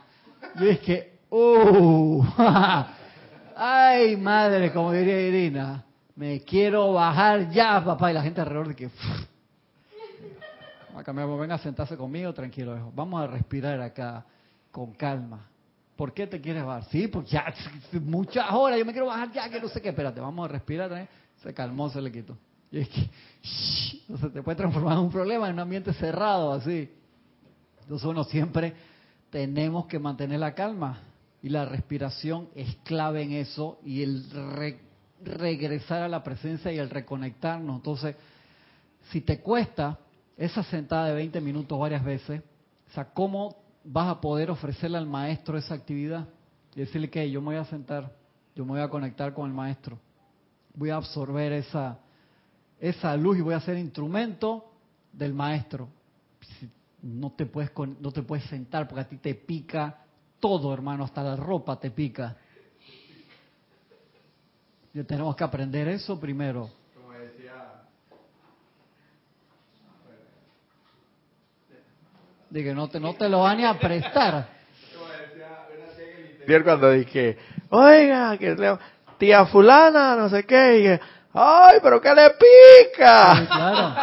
[0.56, 2.26] Yo dije, ¡oh!
[3.56, 4.72] ¡Ay, madre!
[4.72, 8.10] Como diría Irina me quiero bajar ya, papá.
[8.10, 8.90] Y la gente alrededor de que...
[11.38, 12.92] venga a sentarse conmigo, tranquilo, hijo.
[12.94, 14.24] Vamos a respirar acá
[14.70, 15.48] con calma.
[15.96, 16.84] ¿Por qué te quieres bajar?
[16.90, 17.52] Sí, porque ya
[18.00, 19.90] muchas horas, yo me quiero bajar ya, que no sé qué.
[19.90, 20.92] Espérate, vamos a respirar.
[20.92, 21.08] ¿eh?
[21.42, 22.36] Se calmó, se le quitó.
[22.70, 23.10] Y es que,
[24.00, 26.90] entonces te puede transformar en un problema en un ambiente cerrado, así.
[27.82, 28.74] Entonces uno siempre
[29.30, 31.00] tenemos que mantener la calma.
[31.42, 33.78] Y la respiración es clave en eso.
[33.84, 34.24] Y el
[35.24, 37.76] regresar a la presencia y el reconectarnos.
[37.76, 38.16] Entonces,
[39.10, 39.98] si te cuesta
[40.36, 42.42] esa sentada de 20 minutos varias veces,
[42.90, 46.28] o sea, ¿cómo vas a poder ofrecerle al maestro esa actividad?
[46.74, 48.14] Y decirle que yo me voy a sentar,
[48.54, 49.98] yo me voy a conectar con el maestro,
[50.74, 51.98] voy a absorber esa,
[52.80, 54.72] esa luz y voy a ser instrumento
[55.12, 55.88] del maestro.
[57.02, 59.98] No te puedes no te puedes sentar porque a ti te pica
[60.40, 62.36] todo, hermano, hasta la ropa te pica.
[64.94, 66.70] Y tenemos que aprender eso primero.
[66.94, 67.52] Como decía.
[72.50, 74.48] Dije, no te, no te lo van a prestar.
[76.46, 77.38] Como cuando dije,
[77.70, 78.78] oiga, que
[79.16, 81.00] tía fulana, no sé qué, y
[81.32, 83.46] ay, pero ¿qué le pica?
[83.46, 83.94] claro,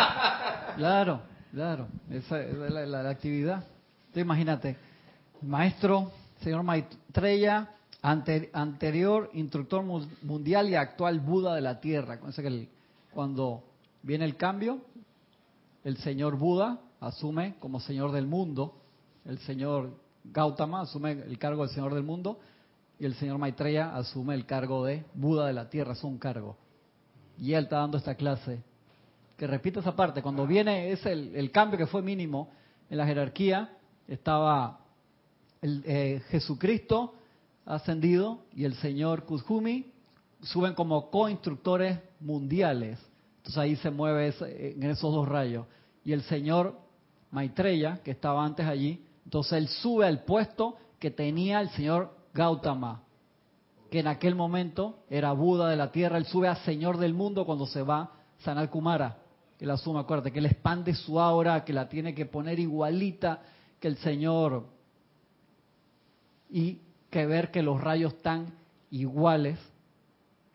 [0.78, 1.21] claro,
[1.52, 1.88] claro.
[2.10, 3.63] Esa es la, la, actividad.
[4.15, 4.78] imagínate,
[5.41, 7.67] maestro, señor Maitreya,
[8.02, 9.84] anterior instructor
[10.24, 12.20] mundial y actual Buda de la Tierra.
[13.14, 13.64] cuando
[14.04, 14.80] viene el cambio,
[15.84, 18.76] el señor Buda asume como señor del mundo,
[19.26, 19.92] el señor
[20.24, 22.40] Gautama asume el cargo de señor del mundo
[23.00, 26.58] y el señor Maitreya asume el cargo de Buda de la Tierra, es un cargo.
[27.38, 28.62] Y él está dando esta clase.
[29.38, 32.50] Que repite esa parte, cuando viene es el, cambio que fue mínimo
[32.90, 34.80] en la jerarquía, estaba
[35.62, 37.14] el, eh, Jesucristo,
[37.69, 39.91] ascendido y el señor Kuzumi
[40.41, 42.99] suben como co-instructores mundiales.
[43.38, 45.65] Entonces ahí se mueve en esos dos rayos.
[46.03, 46.79] Y el señor
[47.32, 53.03] Maitreya, que estaba antes allí, entonces él sube al puesto que tenía el señor Gautama,
[53.91, 56.17] que en aquel momento era Buda de la tierra.
[56.17, 59.19] Él sube a señor del mundo cuando se va Sanal Kumara.
[59.60, 63.41] Él asume, acuérdate, que él expande su aura, que la tiene que poner igualita
[63.79, 64.65] que el señor.
[66.49, 66.79] Y
[67.10, 68.54] que ver que los rayos están
[68.91, 69.60] iguales,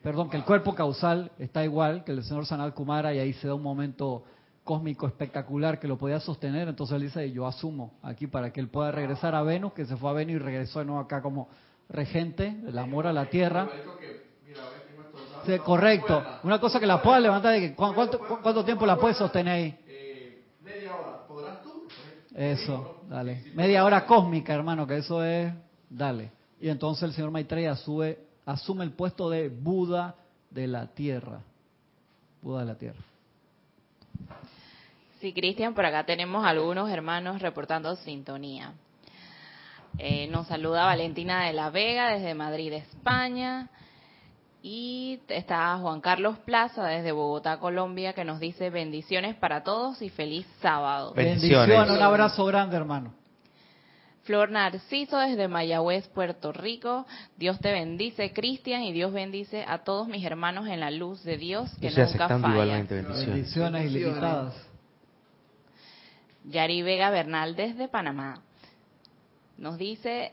[0.02, 3.48] perdón, que el cuerpo causal está igual que el señor Sanal Kumara y ahí se
[3.48, 4.24] da un momento
[4.64, 8.68] cósmico espectacular que lo podía sostener, entonces él dice, yo asumo aquí para que él
[8.68, 11.48] pueda regresar a Venus, que se fue a Venus y regresó de nuevo acá como
[11.88, 13.68] regente, el amor a la Tierra.
[15.64, 16.24] Correcto.
[16.42, 19.78] Una cosa que la pueda levantar, que, ¿cuánto, ¿cuánto, tiempo la puedes sostener ahí?
[20.62, 21.26] media hora.
[21.28, 21.86] ¿Podrás tú?
[22.34, 23.44] Eso, dale.
[23.54, 25.52] Media hora cósmica, hermano, que eso es,
[25.90, 26.30] dale.
[26.64, 27.72] Y entonces el señor Maitreya
[28.46, 30.14] asume el puesto de Buda
[30.48, 31.42] de la tierra.
[32.40, 33.00] Buda de la tierra.
[35.20, 38.72] Sí, Cristian, por acá tenemos algunos hermanos reportando sintonía.
[39.98, 43.68] Eh, nos saluda Valentina de la Vega desde Madrid, España.
[44.62, 50.08] Y está Juan Carlos Plaza desde Bogotá, Colombia, que nos dice bendiciones para todos y
[50.08, 51.12] feliz sábado.
[51.12, 53.12] bendiciones un abrazo grande, hermano.
[54.24, 57.06] Flor Narciso desde Mayagüez, Puerto Rico.
[57.36, 61.36] Dios te bendice, Cristian, y Dios bendice a todos mis hermanos en la luz de
[61.36, 62.82] Dios que nunca falla.
[62.84, 64.54] Bendiciones ilimitadas.
[66.44, 68.42] Yari Vega Bernal desde Panamá.
[69.58, 70.32] Nos dice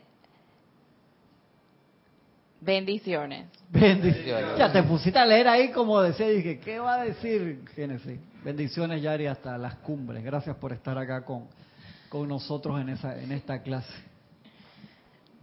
[2.60, 3.48] bendiciones.
[3.68, 4.58] Bendiciones.
[4.58, 8.18] Ya te pusiste a leer ahí como decía, dije, ¿qué va a decir Génesis?
[8.42, 10.24] Bendiciones, Yari, hasta las cumbres.
[10.24, 11.46] Gracias por estar acá con
[12.12, 13.90] con nosotros en, esa, en esta clase.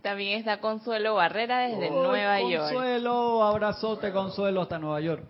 [0.03, 2.73] También está Consuelo Barrera desde Nueva York.
[2.73, 5.23] Consuelo, abrazote Consuelo hasta Nueva York.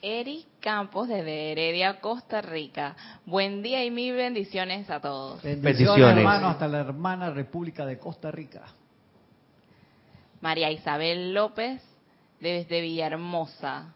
[0.00, 2.96] Eric Campos desde Heredia, Costa Rica.
[3.26, 5.42] Buen día y mil bendiciones a todos.
[5.42, 6.16] Bendiciones, Bendiciones.
[6.16, 8.62] hermano, hasta la hermana República de Costa Rica.
[10.40, 11.82] María Isabel López
[12.40, 13.92] desde Villahermosa.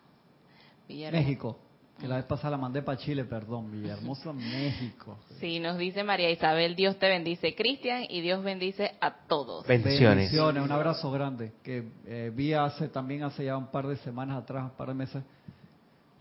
[0.86, 1.22] Villahermosa.
[1.22, 1.69] México.
[2.00, 3.70] Que la vez pasada la mandé para Chile, perdón.
[3.70, 5.18] Villahermosa, México.
[5.38, 9.66] Sí, nos dice María Isabel, Dios te bendice, Cristian, y Dios bendice a todos.
[9.66, 10.16] Bendiciones.
[10.16, 11.52] Bendiciones, un abrazo grande.
[11.62, 14.94] Que eh, vi hace también hace ya un par de semanas atrás, un par de
[14.94, 15.22] meses,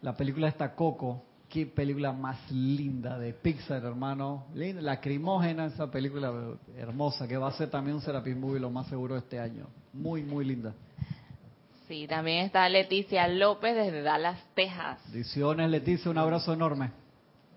[0.01, 1.23] la película esta Coco.
[1.47, 4.45] Qué película más linda de Pixar, hermano.
[4.53, 6.31] Linda, lacrimógena esa película
[6.77, 9.65] hermosa, que va a ser también un Serapis Movie lo más seguro este año.
[9.93, 10.75] Muy, muy linda.
[11.89, 14.99] Sí, también está Leticia López desde Dallas, Texas.
[15.05, 16.91] Bendiciones, Leticia, un abrazo enorme.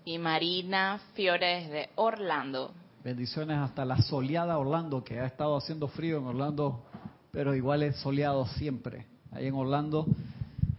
[0.06, 2.72] Y Marina Fiore desde Orlando.
[3.04, 6.82] Bendiciones hasta la soleada Orlando, que ha estado haciendo frío en Orlando,
[7.30, 9.04] pero igual es soleado siempre.
[9.32, 10.06] Ahí en Orlando,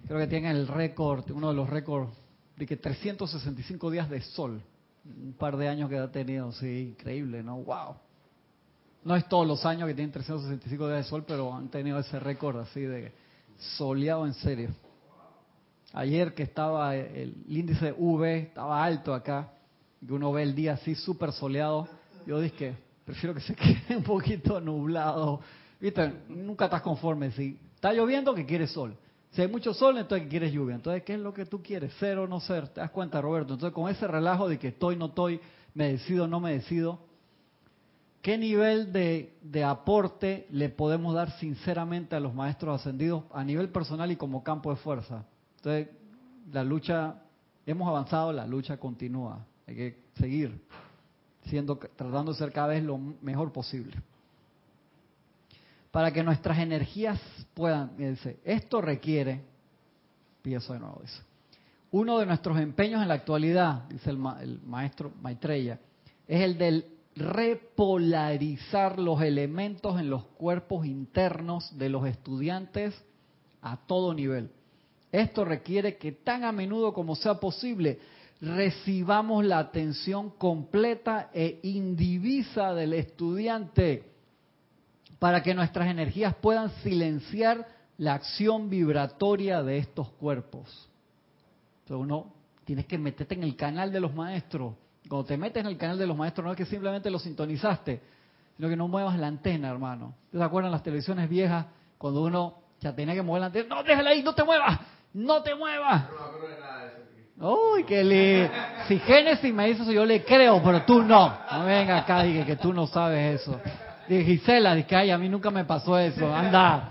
[0.07, 2.09] creo que tienen el récord, uno de los récords,
[2.57, 4.63] de que 365 días de sol.
[5.05, 7.57] Un par de años que ha tenido, sí, increíble, ¿no?
[7.57, 7.97] ¡Wow!
[9.03, 12.19] No es todos los años que tienen 365 días de sol, pero han tenido ese
[12.19, 13.21] récord así de
[13.57, 14.69] soleado en serio.
[15.93, 19.53] Ayer que estaba el índice UV, estaba alto acá,
[20.01, 21.87] y uno ve el día así súper soleado,
[22.25, 25.41] yo dije prefiero que se quede un poquito nublado.
[25.79, 27.31] Viste, nunca estás conforme.
[27.31, 28.95] Si está lloviendo, que quieres sol.
[29.31, 30.75] Si hay mucho sol, entonces que quieres lluvia.
[30.75, 31.93] Entonces, ¿qué es lo que tú quieres?
[31.95, 32.67] ¿Ser o no ser?
[32.69, 33.53] ¿Te das cuenta, Roberto?
[33.53, 35.39] Entonces, con ese relajo de que estoy, no estoy,
[35.73, 36.99] me decido, no me decido,
[38.23, 44.11] ¿qué nivel de, aporte le podemos dar sinceramente a los maestros ascendidos a nivel personal
[44.11, 45.25] y como campo de fuerza?
[45.57, 45.89] Entonces,
[46.51, 47.21] la lucha,
[47.65, 49.45] hemos avanzado, la lucha continúa.
[49.67, 50.57] Hay que seguir
[51.43, 53.93] siendo, tratando de ser cada vez lo mejor posible.
[55.91, 57.19] Para que nuestras energías
[57.53, 59.41] puedan, dice, esto requiere,
[60.37, 61.01] empiezo de nuevo,
[61.91, 65.77] uno de nuestros empeños en la actualidad, dice el, ma- el maestro Maitreya,
[66.25, 72.95] es el del repolarizar los elementos en los cuerpos internos de los estudiantes
[73.61, 74.49] a todo nivel.
[75.11, 77.99] Esto requiere que tan a menudo como sea posible
[78.41, 84.11] recibamos la atención completa e indivisa del estudiante
[85.19, 87.65] para que nuestras energías puedan silenciar
[87.97, 90.89] la acción vibratoria de estos cuerpos.
[91.83, 92.33] Entonces uno
[92.65, 94.73] tienes que meterte en el canal de los maestros.
[95.07, 98.01] Cuando te metes en el canal de los maestros no es que simplemente lo sintonizaste,
[98.55, 100.15] sino que no muevas la antena, hermano.
[100.31, 101.65] ¿Te acuerdan las televisiones viejas
[101.97, 103.75] cuando uno ya tenía que mover la antena?
[103.75, 104.79] No, déjala ahí, no te muevas,
[105.13, 106.05] no te muevas.
[107.39, 108.49] Uy, qué le...
[108.87, 111.37] Si Génesis me dice eso, yo le creo, pero tú no.
[111.51, 113.59] No venga acá, dije que tú no sabes eso.
[114.07, 116.33] Dije, Gisela, dije, ay, a mí nunca me pasó eso.
[116.33, 116.89] Anda.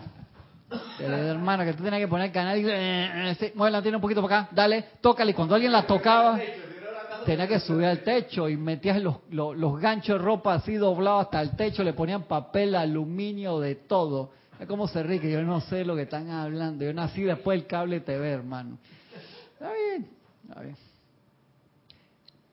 [0.99, 2.65] Hermano, que tú tenías que poner el canal y...
[2.67, 5.35] eh, eh, mueve la antena un poquito para acá, dale, tócale.
[5.35, 6.39] Cuando alguien la tocaba,
[7.25, 11.41] tenía que subir al techo y metías los, los, ganchos de ropa así doblados hasta
[11.41, 14.31] el techo, le ponían papel, aluminio, de todo.
[14.59, 16.85] Es como se ríe, que yo no sé lo que están hablando.
[16.85, 18.79] Yo nací después del cable TV, hermano.
[19.55, 20.09] Está bien,
[20.49, 20.77] está bien.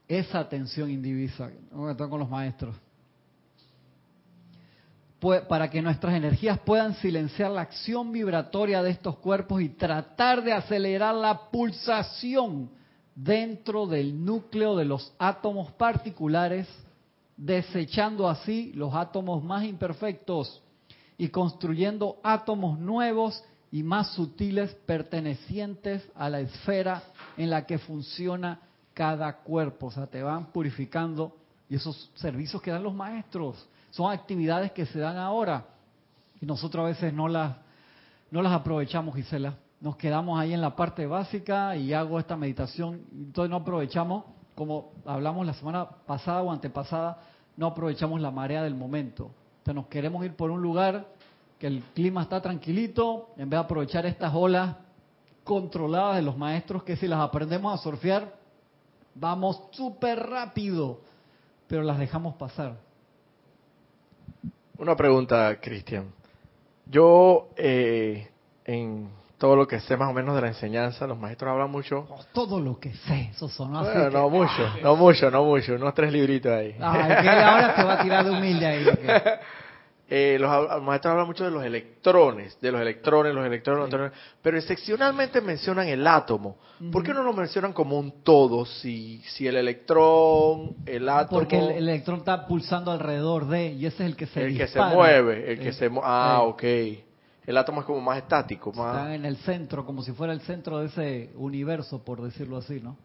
[0.08, 1.52] Esa atención indivisa.
[1.92, 2.76] Estoy con los maestros.
[5.48, 10.54] Para que nuestras energías puedan silenciar la acción vibratoria de estos cuerpos y tratar de
[10.54, 12.79] acelerar la pulsación
[13.24, 16.68] dentro del núcleo de los átomos particulares,
[17.36, 20.62] desechando así los átomos más imperfectos
[21.18, 27.04] y construyendo átomos nuevos y más sutiles pertenecientes a la esfera
[27.36, 28.62] en la que funciona
[28.94, 29.88] cada cuerpo.
[29.88, 31.36] O sea, te van purificando
[31.70, 35.66] y esos servicios que dan los maestros son actividades que se dan ahora
[36.42, 37.58] y nosotros a veces no las,
[38.32, 39.56] no las aprovechamos, Gisela.
[39.82, 44.92] Nos quedamos ahí en la parte básica y hago esta meditación, entonces no aprovechamos, como
[45.06, 47.20] hablamos la semana pasada o antepasada,
[47.56, 49.32] no aprovechamos la marea del momento.
[49.60, 51.08] Entonces nos queremos ir por un lugar
[51.58, 54.76] que el clima está tranquilito, en vez de aprovechar estas olas
[55.44, 58.34] controladas de los maestros que si las aprendemos a surfear,
[59.16, 61.00] vamos súper rápido,
[61.68, 62.78] pero las dejamos pasar.
[64.78, 66.14] Una pregunta, Cristian.
[66.86, 68.30] Yo, eh,
[68.64, 69.10] en
[69.40, 72.06] todo lo que sé más o menos de la enseñanza, los maestros hablan mucho.
[72.10, 73.86] Oh, todo lo que sé, eso son así.
[73.92, 76.76] Bueno, que- no mucho, no mucho, no mucho, unos tres libritos ahí.
[76.80, 78.84] Ay, que ahora se va a tirar de humilde ahí.
[78.86, 79.40] que-
[80.12, 83.90] Eh, los, los maestros hablan mucho de los electrones, de los electrones, los electrones, los
[83.94, 84.12] electrones,
[84.42, 86.58] pero excepcionalmente mencionan el átomo.
[86.92, 88.66] ¿Por qué no lo mencionan como un todo?
[88.66, 93.86] Si, si el electrón, el átomo, Porque el, el electrón está pulsando alrededor de, y
[93.86, 96.40] ese es el que se el que se mueve, el que Eh, se mu- ah,
[96.42, 97.09] eh, ok.
[97.50, 98.96] El átomo es como más estático, más...
[98.96, 102.80] Están en el centro, como si fuera el centro de ese universo, por decirlo así,
[102.80, 102.96] ¿no?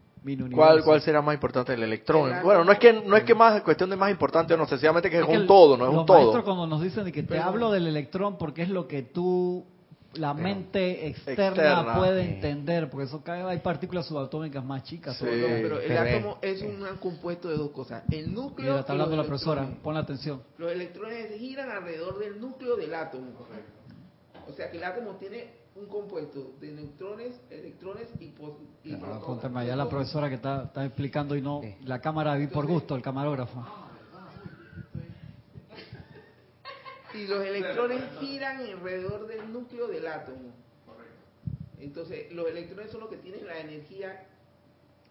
[0.55, 1.73] ¿Cuál, ¿Cuál será más importante?
[1.73, 2.31] El electrón.
[2.43, 5.19] bueno, no es que no es que más cuestión de más importante, no sencillamente que
[5.19, 6.45] es, un todo, no es un todo.
[6.45, 9.65] cuando nos dicen de que te hablo del electrón porque es lo que tú
[10.15, 15.17] la mente externa, puede entender, porque eso cae, hay partículas subatómicas más chicas.
[15.21, 18.05] pero el átomo es un compuesto de dos cosas.
[18.11, 18.69] El núcleo.
[18.71, 20.43] Mira, está hablando la profesora, pon atención.
[20.59, 23.47] Los electrones giran alrededor del núcleo del átomo.
[24.49, 28.27] O sea que el átomo tiene un compuesto de neutrones, electrones y,
[28.85, 29.57] y protones.
[29.57, 33.03] allá la profesora que está, está explicando y no, la cámara vi por gusto, el
[33.03, 33.65] camarógrafo.
[37.15, 40.53] Y los electrones giran alrededor del núcleo del átomo.
[41.79, 44.27] Entonces, los electrones son los que tienen la energía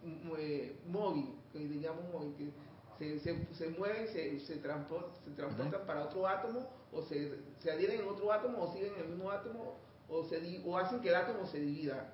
[0.02, 2.50] mm, eh, móvil, que digamos móvil, que
[2.98, 7.70] se, se, se mueven, se, se, transportan, se transportan para otro átomo, o se, se
[7.70, 9.76] adhieren en otro átomo, o siguen en el mismo átomo,
[10.08, 12.12] o, se, o hacen que el átomo se divida.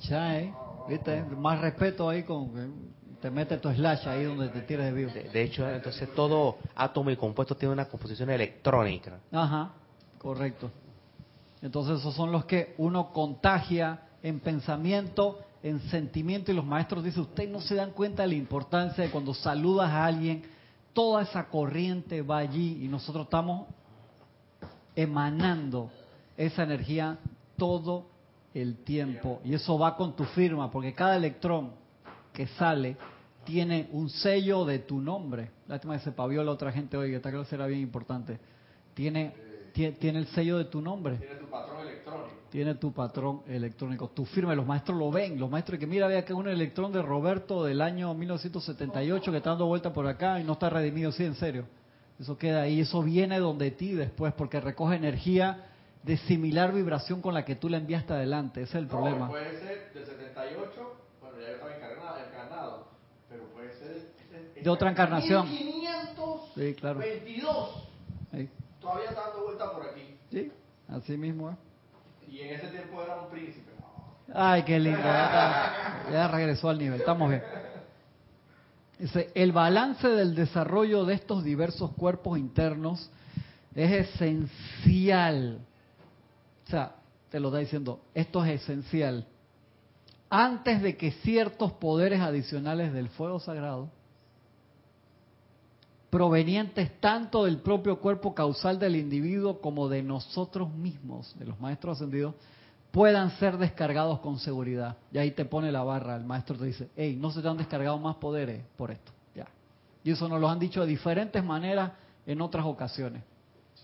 [0.00, 0.54] Cha, ¿eh?
[0.88, 1.22] ¿Viste?
[1.22, 2.94] Más respeto ahí con...
[3.20, 5.10] Te mete tu slash ahí donde te tires de vivo.
[5.10, 9.18] De, hecho, entonces todo átomo y compuesto tiene una composición electrónica.
[9.32, 9.72] Ajá,
[10.18, 10.70] correcto.
[11.62, 17.22] Entonces esos son los que uno contagia en pensamiento, en sentimiento y los maestros dicen,
[17.22, 20.44] ustedes no se dan cuenta de la importancia de cuando saludas a alguien,
[20.92, 23.66] toda esa corriente va allí y nosotros estamos
[24.94, 25.90] emanando
[26.36, 27.18] esa energía
[27.56, 28.06] todo
[28.54, 29.40] el tiempo.
[29.44, 31.72] Y eso va con tu firma, porque cada electrón
[32.32, 32.96] que sale
[33.44, 35.50] tiene un sello de tu nombre.
[35.66, 38.38] Lástima que se pavió la otra gente hoy, que esta clase era bien importante.
[38.94, 39.34] Tiene,
[39.72, 41.16] tiene, el sello de tu nombre.
[41.16, 41.75] Tiene tu patrón.
[42.50, 44.08] Tiene tu patrón electrónico.
[44.08, 45.38] Tu firma, los maestros lo ven.
[45.38, 49.36] Los maestros que mira, vea que es un electrón de Roberto del año 1978 que
[49.36, 51.66] está dando vuelta por acá y no está redimido, sí, en serio.
[52.18, 55.66] Eso queda ahí, eso viene donde ti después, porque recoge energía
[56.02, 58.62] de similar vibración con la que tú le enviaste adelante.
[58.62, 59.28] Ese es el problema.
[59.28, 62.88] Puede ser del 78, bueno, ya estaba encarnado, encarnado
[63.28, 64.16] pero puede ser
[64.62, 65.48] de otra encarnación.
[65.50, 66.52] 1522.
[66.54, 67.00] Sí, claro.
[68.80, 70.16] Todavía está dando vuelta por aquí.
[70.30, 70.52] Sí,
[70.88, 71.56] así mismo es.
[72.28, 73.72] Y en ese tiempo era un príncipe.
[74.34, 74.98] Ay, qué lindo.
[75.00, 77.00] Ya, regresó al nivel.
[77.00, 77.42] Estamos bien.
[78.98, 83.10] Dice, el balance del desarrollo de estos diversos cuerpos internos
[83.74, 85.60] es esencial
[86.66, 86.96] o sea,
[87.30, 89.24] te lo está diciendo, esto es esencial.
[90.28, 93.88] Antes de que ciertos poderes adicionales del fuego sagrado,
[96.10, 101.96] provenientes tanto del propio cuerpo causal del individuo como de nosotros mismos, de los maestros
[101.96, 102.34] ascendidos,
[102.90, 104.96] puedan ser descargados con seguridad.
[105.12, 107.56] Y ahí te pone la barra, el maestro te dice, hey, no se te han
[107.56, 109.12] descargado más poderes por esto.
[109.34, 109.46] Ya.
[110.04, 111.92] Y eso nos lo han dicho de diferentes maneras
[112.24, 113.22] en otras ocasiones.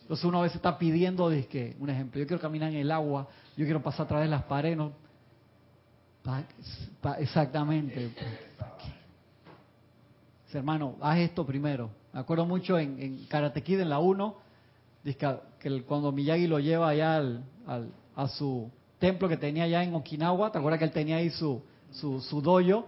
[0.03, 3.29] Entonces uno a veces está pidiendo, que, un ejemplo, yo quiero caminar en el agua,
[3.57, 4.79] yo quiero pasar a través de las paredes.
[7.19, 8.15] exactamente.
[10.53, 12.02] hermano, haz esto primero.
[12.13, 14.37] Me acuerdo mucho en, en Karate Kid, en la 1,
[15.59, 17.45] que cuando Miyagi lo lleva allá al,
[18.15, 21.63] a su templo que tenía allá en Okinawa, ¿te acuerdas que él tenía ahí su,
[21.91, 22.87] su, su dojo?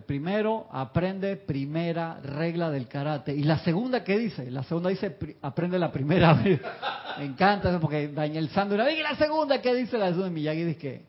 [0.00, 3.34] primero aprende primera regla del karate.
[3.34, 4.50] Y la segunda, ¿qué dice?
[4.50, 6.34] La segunda dice, aprende la primera.
[7.18, 10.30] Me encanta porque Daniel Sandra, y la segunda, ¿qué dice la segunda?
[10.30, 11.04] Miyagi dice que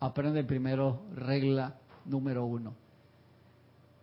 [0.00, 2.74] aprende primero regla número uno.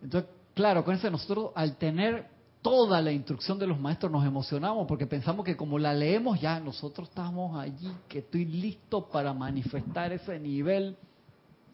[0.02, 2.26] Entonces, claro, con eso nosotros al tener
[2.66, 6.58] toda la instrucción de los maestros nos emocionamos porque pensamos que como la leemos ya
[6.58, 10.96] nosotros estamos allí, que estoy listo para manifestar ese nivel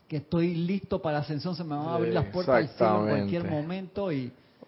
[0.07, 3.09] que estoy listo para ascensión, se me van a abrir las puertas del cielo en
[3.09, 4.11] cualquier momento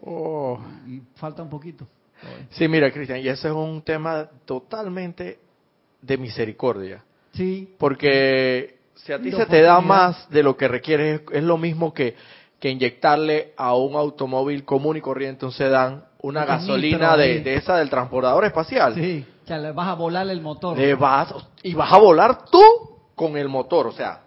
[0.01, 0.59] oh.
[0.89, 1.87] y, falta un poquito.
[2.53, 5.39] Sí, mira, Cristian, y ese es un tema totalmente
[6.01, 7.05] de misericordia.
[7.35, 7.75] Sí.
[7.77, 11.93] Porque si a ti se te da más de lo que requieres, es lo mismo
[11.93, 12.16] que,
[12.59, 17.77] que inyectarle a un automóvil común y corriente, un sedán, una gasolina de, de, esa
[17.77, 18.95] del transportador espacial.
[18.95, 20.77] Sí, que le vas a volar el motor.
[20.77, 22.62] Le vas, y vas a volar tú
[23.14, 24.22] con el motor, o sea,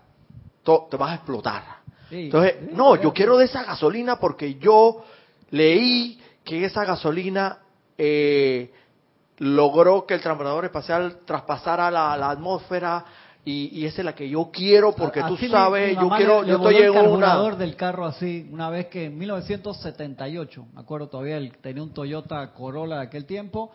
[0.64, 1.64] te vas a explotar.
[2.12, 5.04] Entonces, no, yo quiero de esa gasolina porque yo
[5.50, 7.60] leí que esa gasolina
[7.98, 8.72] eh,
[9.40, 13.04] logró que el transportador espacial traspasara la, atmósfera
[13.50, 16.94] y, esa es la que yo quiero porque tú sabes, yo quiero, yo estoy en
[16.94, 21.94] carburador del carro así, una vez que en 1978, me acuerdo todavía, él tenía un
[21.94, 23.72] Toyota Corolla de aquel tiempo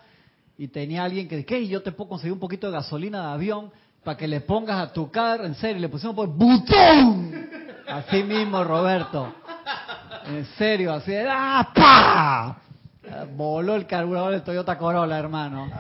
[0.58, 3.70] y tenía alguien que dije, yo te puedo conseguir un poquito de gasolina de avión
[4.04, 7.48] para que le pongas a tu carro, en serio, le pusimos por ¡butón!
[7.88, 9.32] Así mismo, Roberto.
[10.26, 12.58] En serio, así de ¡ah, pa!
[13.34, 15.70] Voló el carburador del Toyota Corolla, hermano.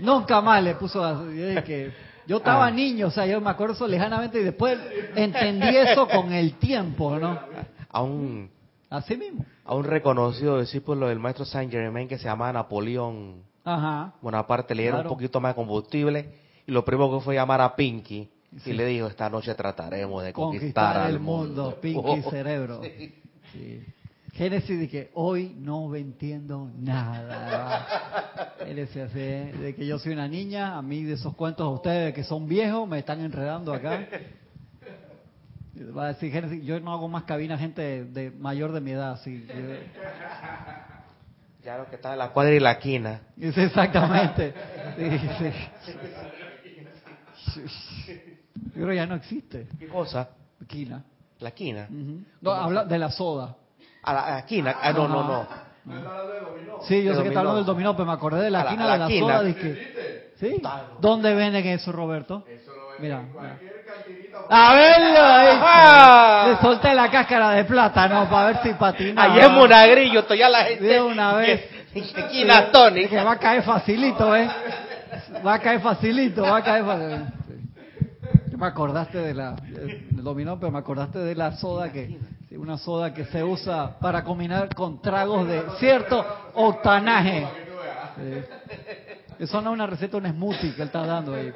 [0.00, 1.56] Nunca más le puso así.
[2.26, 2.70] Yo, estaba Ah.
[2.70, 4.78] niño, o sea, yo me acuerdo eso lejanamente y después
[5.14, 7.38] entendí eso con el tiempo, ¿no?
[7.90, 8.50] A un,
[8.90, 9.44] Así mismo.
[9.64, 14.12] a un reconocido discípulo del maestro Saint Germain que se llamaba Napoleón Ajá.
[14.22, 15.10] Bonaparte le dieron Claro.
[15.10, 16.28] un poquito más de combustible
[16.66, 18.28] y lo primero que fue llamar a Pinky
[18.62, 18.70] Sí.
[18.70, 22.30] y le dijo, esta noche trataremos de conquistar, Conquistar al el mundo, Pinky Oh.
[22.30, 22.80] Cerebro.
[23.52, 23.84] Sí.
[24.36, 28.52] Génesis de que hoy no entiendo nada.
[28.60, 29.54] Así, ¿eh?
[29.58, 32.46] de que yo soy una niña, a mí de esos cuentos de ustedes que son
[32.46, 34.06] viejos me están enredando acá.
[35.96, 38.90] Va a decir Génesis, yo no hago más cabina gente de, de mayor de mi
[38.90, 39.46] edad, así.
[41.64, 43.22] Ya lo que está en la cuadra y la quina.
[43.40, 44.52] es exactamente.
[44.96, 45.52] Sí,
[48.06, 48.20] sí.
[48.54, 49.68] Yo creo que ya no existe.
[49.78, 50.28] ¿Qué cosa?
[50.66, 51.04] Quina.
[51.40, 51.88] La quina.
[52.40, 53.56] No, habla de la soda.
[54.06, 54.76] A la, a la quina.
[54.82, 55.46] Ah, no, no, no.
[56.82, 58.64] Sí, yo De sé que está hablando del dominó, pero me acordé de la A
[58.64, 59.42] la- quina a la de la soda.
[59.42, 60.62] dije, ¿Sí?
[61.00, 62.44] ¿Dónde venden eso, Roberto?
[62.98, 63.20] Mira.
[63.22, 63.58] mira.
[64.48, 66.50] A verlo ahí.
[66.50, 69.22] Le solté la cáscara de plátano para ver si patina.
[69.24, 70.84] Allá en Monagrillo, estoy a la gente.
[70.84, 71.64] De una vez.
[72.30, 73.24] Quina Que tónica.
[73.24, 74.48] va a caer facilito, ¿eh?
[75.44, 77.32] Va a caer facilito, va a caer facilito.
[78.58, 82.18] Me acordaste de la del dominó, pero me acordaste de la soda que
[82.56, 87.46] sí, una soda que se usa para combinar con tragos de cierto octanaje.
[88.16, 88.42] Sí.
[89.38, 91.52] Eso no es una receta, un smoothie que él está dando ahí.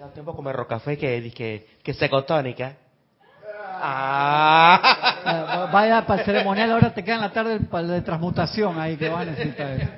[0.00, 2.76] Da tiempo comer rocafé que, que, que secotónica.
[3.76, 4.80] Ah.
[5.26, 8.78] Ah, Vaya para el ceremonial, ahora te queda en la tarde para el de transmutación
[8.78, 9.70] ahí que vas a necesitar.
[9.72, 9.90] eso.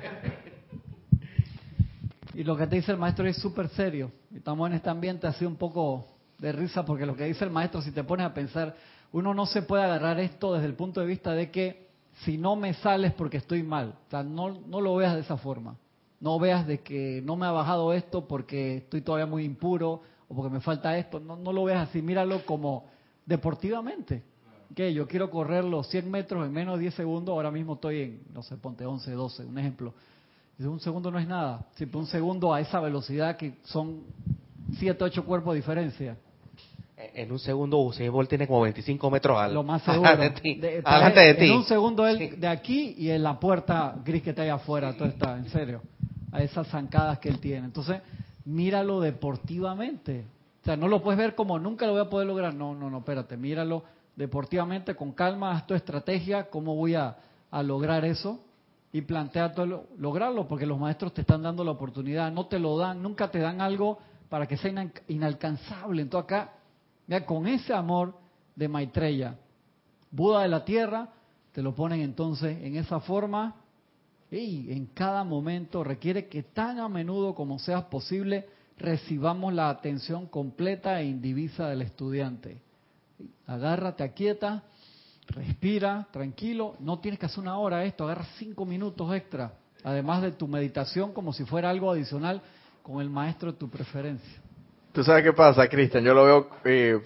[2.33, 4.11] Y lo que te dice el maestro es súper serio.
[4.31, 6.05] Y Estamos en este ambiente así un poco
[6.37, 8.75] de risa porque lo que dice el maestro, si te pones a pensar,
[9.11, 11.87] uno no se puede agarrar esto desde el punto de vista de que
[12.23, 13.95] si no me sales porque estoy mal.
[14.07, 15.77] O sea, no, no lo veas de esa forma.
[16.19, 20.35] No veas de que no me ha bajado esto porque estoy todavía muy impuro o
[20.35, 21.19] porque me falta esto.
[21.19, 22.01] No, no lo veas así.
[22.01, 22.85] Míralo como
[23.25, 24.23] deportivamente.
[24.75, 27.33] Que yo quiero correr los 100 metros en menos de 10 segundos.
[27.33, 29.93] Ahora mismo estoy en, no sé, ponte 11, 12, un ejemplo.
[30.59, 31.67] Un segundo no es nada.
[31.75, 34.01] Siempre un segundo a esa velocidad que son
[34.79, 36.17] 7, 8 cuerpos de diferencia.
[36.99, 40.17] En un segundo Usain Bolt tiene como 25 metros al, Lo más seguro.
[40.17, 40.55] de ti.
[40.55, 41.49] De- adelante de en ti.
[41.51, 42.27] un segundo él Sí.
[42.35, 45.83] de aquí y en la puerta gris que está ahí afuera, todo está, en serio.
[46.31, 47.65] A esas zancadas que él tiene.
[47.67, 48.01] Entonces,
[48.45, 50.25] míralo deportivamente.
[50.61, 52.53] O sea, no lo puedes ver como nunca lo voy a poder lograr.
[52.55, 53.83] No, no, no, espérate, míralo
[54.15, 57.15] deportivamente, con calma, haz tu estrategia, cómo voy a,
[57.51, 58.39] a lograr eso
[58.91, 62.57] y plantea todo lo- lograrlo, porque los maestros te están dando la oportunidad, no te
[62.57, 64.71] lo dan, nunca te dan algo para que sea
[65.07, 66.01] inalcanzable.
[66.01, 66.53] Entonces acá,
[67.25, 68.15] con ese amor
[68.55, 69.37] de Maitreya,
[70.11, 71.09] Buda de la tierra,
[71.51, 73.55] te lo ponen entonces en esa forma
[74.29, 78.47] y en cada momento requiere que tan a menudo como sea posible
[78.77, 82.61] recibamos la atención completa e indivisa del estudiante.
[83.47, 84.63] Agárrate, aquieta,
[85.27, 89.53] respira, tranquilo, no tienes que hacer una hora esto, agarra cinco minutos extra,
[89.83, 92.41] además de tu meditación como si fuera algo adicional
[92.83, 94.41] con el maestro de tu preferencia.
[94.97, 96.03] ¿Tú sabes qué pasa, Cristian?
[96.03, 96.99] Yo lo veo eh,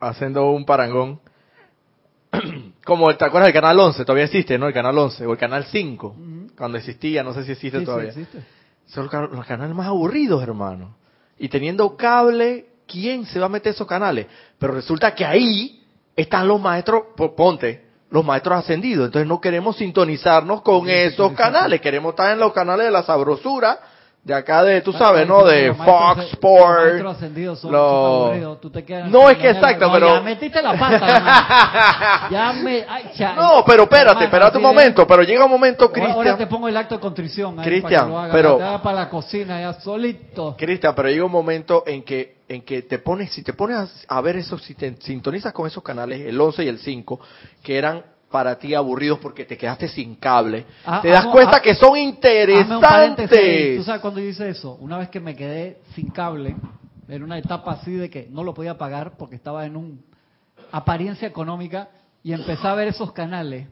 [0.00, 1.20] haciendo un parangón.
[2.84, 4.04] Como, ¿te acuerdas del Canal 11?
[4.04, 4.66] Todavía existe, ¿no?
[4.66, 6.06] El Canal 11 o el Canal 5.
[6.08, 6.46] Ujú.
[6.58, 8.08] Cuando existía, no sé si existe Sí, sí, todavía.
[8.08, 8.42] existe.
[8.86, 10.96] Son los, can- los canales más aburridos, hermano.
[11.38, 14.26] Y teniendo cable, ¿quién se va a meter esos canales?
[14.58, 15.80] Pero resulta que ahí
[16.16, 19.06] están los maestros, po- ponte, los maestros ascendidos.
[19.06, 21.80] Entonces no queremos sintonizarnos con Sí, esos canales.
[21.80, 23.78] Queremos estar en los canales de la sabrosura,
[24.24, 25.46] de acá de, tú Ah, sabes, claro, ¿no?
[25.48, 27.02] De Fox Sports.
[29.10, 32.28] No, es que exacto, no, pero- Ya metiste la pata, hermano.
[32.30, 32.84] Ya me...
[32.88, 35.06] ay, ya- No, pero espérate, espérate un momento.
[35.06, 36.38] Pero llega un momento, Ahora- Ahora Cristian.
[36.38, 37.58] te pongo el acto de contrición.
[37.58, 40.54] ahí Cristian, pero- para la cocina ya solito.
[40.56, 43.88] Cristian, pero llega un momento en que en que te pones, si te pones a,
[44.18, 47.18] a ver eso, si te sintonizas con esos canales, el 11 y el 5,
[47.62, 48.02] que eran
[48.32, 51.76] para ti aburridos porque te quedaste sin cable, Ah, te das ah, cuenta ah, que
[51.76, 52.12] son ahí.
[52.12, 53.84] ¿Tú interesantes.
[53.84, 54.76] sabes cuando yo hice eso?
[54.80, 56.56] Una vez que me quedé sin cable,
[57.06, 60.04] en una etapa así de que no lo podía pagar porque estaba en un
[60.72, 61.88] apariencia económica
[62.22, 63.68] y empecé a ver esos canales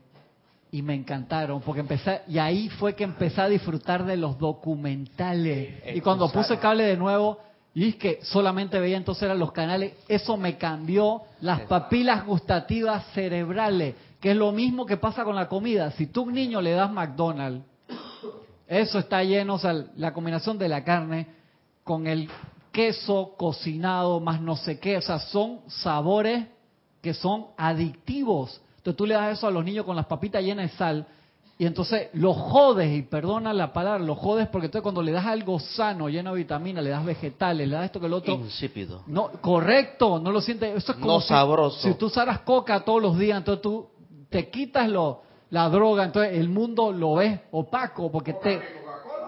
[0.70, 5.82] y me encantaron porque empecé y ahí fue que empecé a disfrutar de los documentales
[5.94, 7.38] y cuando puse cable de nuevo
[7.74, 13.04] y es que solamente veía entonces eran los canales eso me cambió las papilas gustativas
[13.14, 16.60] cerebrales que es lo mismo que pasa con la comida si tú a un niño
[16.60, 17.64] le das McDonald's
[18.66, 21.26] eso está lleno, o sea, la combinación de la carne
[21.82, 22.28] con el
[22.70, 26.46] queso cocinado más no sé qué, o sea, son sabores
[27.02, 28.60] que son adictivos.
[28.76, 31.06] Entonces tú le das eso a los niños con las papitas llenas de sal
[31.58, 35.26] y entonces lo jodes, y perdona la palabra, lo jodes porque entonces cuando le das
[35.26, 38.34] algo sano, lleno de vitamina, le das vegetales, le das esto que el otro...
[38.34, 39.02] Insípido.
[39.08, 40.76] No, correcto, no lo sientes.
[40.76, 41.80] Eso es como No si- sabroso.
[41.88, 43.88] Si tú usaras coca todos los días, entonces tú
[44.30, 48.60] te quitas lo, la droga, entonces el mundo lo ves opaco porque te...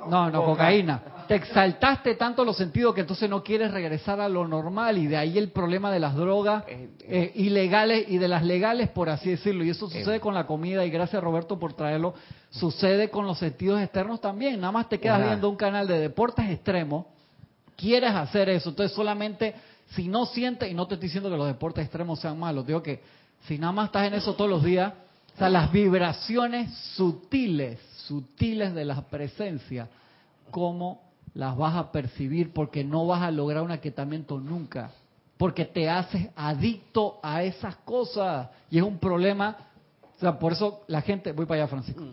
[0.08, 1.00] No, no, cocaína.
[1.28, 5.16] Te exaltaste tanto los sentidos que entonces no quieres regresar a lo normal y de
[5.16, 9.30] ahí el problema de las drogas Eh, eh, ilegales y de las legales, por así
[9.30, 9.62] decirlo.
[9.62, 12.14] Y eso sucede con la comida y gracias Roberto por traerlo.
[12.50, 14.60] Sucede con los sentidos externos también.
[14.60, 15.28] Nada más te quedas Ajá.
[15.28, 17.06] viendo un canal de deportes extremos
[17.76, 18.70] quieres hacer eso.
[18.70, 19.54] Entonces solamente
[19.94, 22.82] si no sientes, y no te estoy diciendo que los deportes extremos sean malos, digo
[22.82, 23.00] que
[23.46, 24.92] si nada más estás en eso todos los días,
[25.34, 29.88] o sea, las vibraciones sutiles, sutiles de la presencia,
[30.50, 31.02] ¿cómo
[31.34, 32.52] las vas a percibir?
[32.52, 34.90] Porque no vas a lograr un aquietamiento nunca,
[35.38, 39.56] porque te haces adicto a esas cosas y es un problema.
[40.16, 42.04] O sea, por eso la gente, voy para allá Francisco,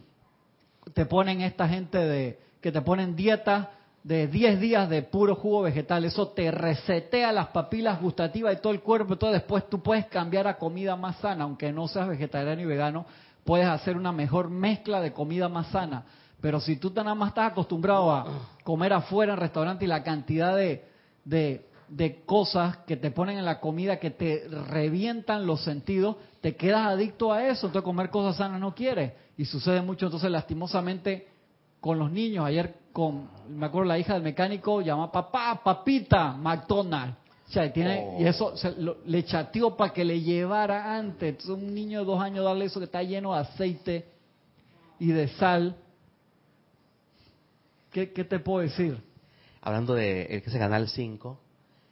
[0.93, 3.71] te ponen esta gente de que te ponen dieta
[4.03, 8.73] de 10 días de puro jugo vegetal, eso te resetea las papilas gustativas de todo
[8.73, 12.61] el cuerpo, entonces después tú puedes cambiar a comida más sana, aunque no seas vegetariano
[12.61, 13.05] y vegano,
[13.43, 16.05] puedes hacer una mejor mezcla de comida más sana.
[16.41, 18.25] Pero si tú nada más estás acostumbrado a
[18.63, 20.85] comer afuera en restaurante y la cantidad de,
[21.25, 26.55] de, de cosas que te ponen en la comida que te revientan los sentidos, te
[26.55, 29.11] quedas adicto a eso, entonces comer cosas sanas no quieres.
[29.35, 31.27] Y sucede mucho, entonces lastimosamente
[31.81, 32.45] con los niños.
[32.45, 37.15] Ayer con, me acuerdo la hija del mecánico llama papá, papita, McDonald's.
[37.47, 41.29] O sea, y, y eso se lo- le chateó para que le llevara antes.
[41.29, 44.05] Entonces, un niño de dos años darle eso que está lleno de aceite
[44.99, 45.75] y de sal.
[47.91, 49.01] ¿Qué, qué te puedo decir?
[49.61, 51.39] Hablando de ese Canal 5,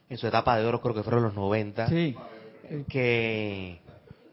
[0.08, 2.14] en su etapa de oro creo que fueron los 90, Sí.
[2.88, 3.80] que,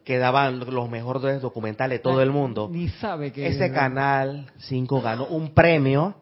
[0.03, 2.70] que daban los mejores documentales de todo el mundo.
[2.72, 6.16] Ni sabe que Ese Canal 5 ganó un premio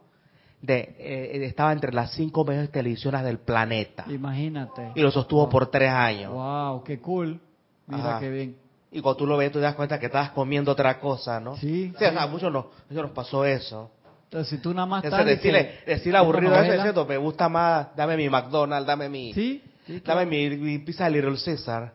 [0.63, 4.93] de eh, estaba entre las cinco mejores televisiones del planeta Imagínate.
[4.95, 6.31] y lo sostuvo por tres años.
[6.31, 7.39] Wow, qué cool.
[7.87, 8.19] Mira Ajá.
[8.21, 8.55] qué bien.
[8.89, 11.57] Y cuando tú lo ves, tú te das cuenta que estabas comiendo otra cosa, ¿no?
[11.57, 13.91] Sí, O sea, a muchos nos, muchos nos pasó eso.
[14.25, 17.49] Entonces, si tú nada más Entonces, decirle, que- decirle aburrido eso novela- diciendo, me gusta
[17.49, 21.91] más, dame mi McDonald's, dame mi, Sí, sí, dame mi, mi pizza Little Caesar.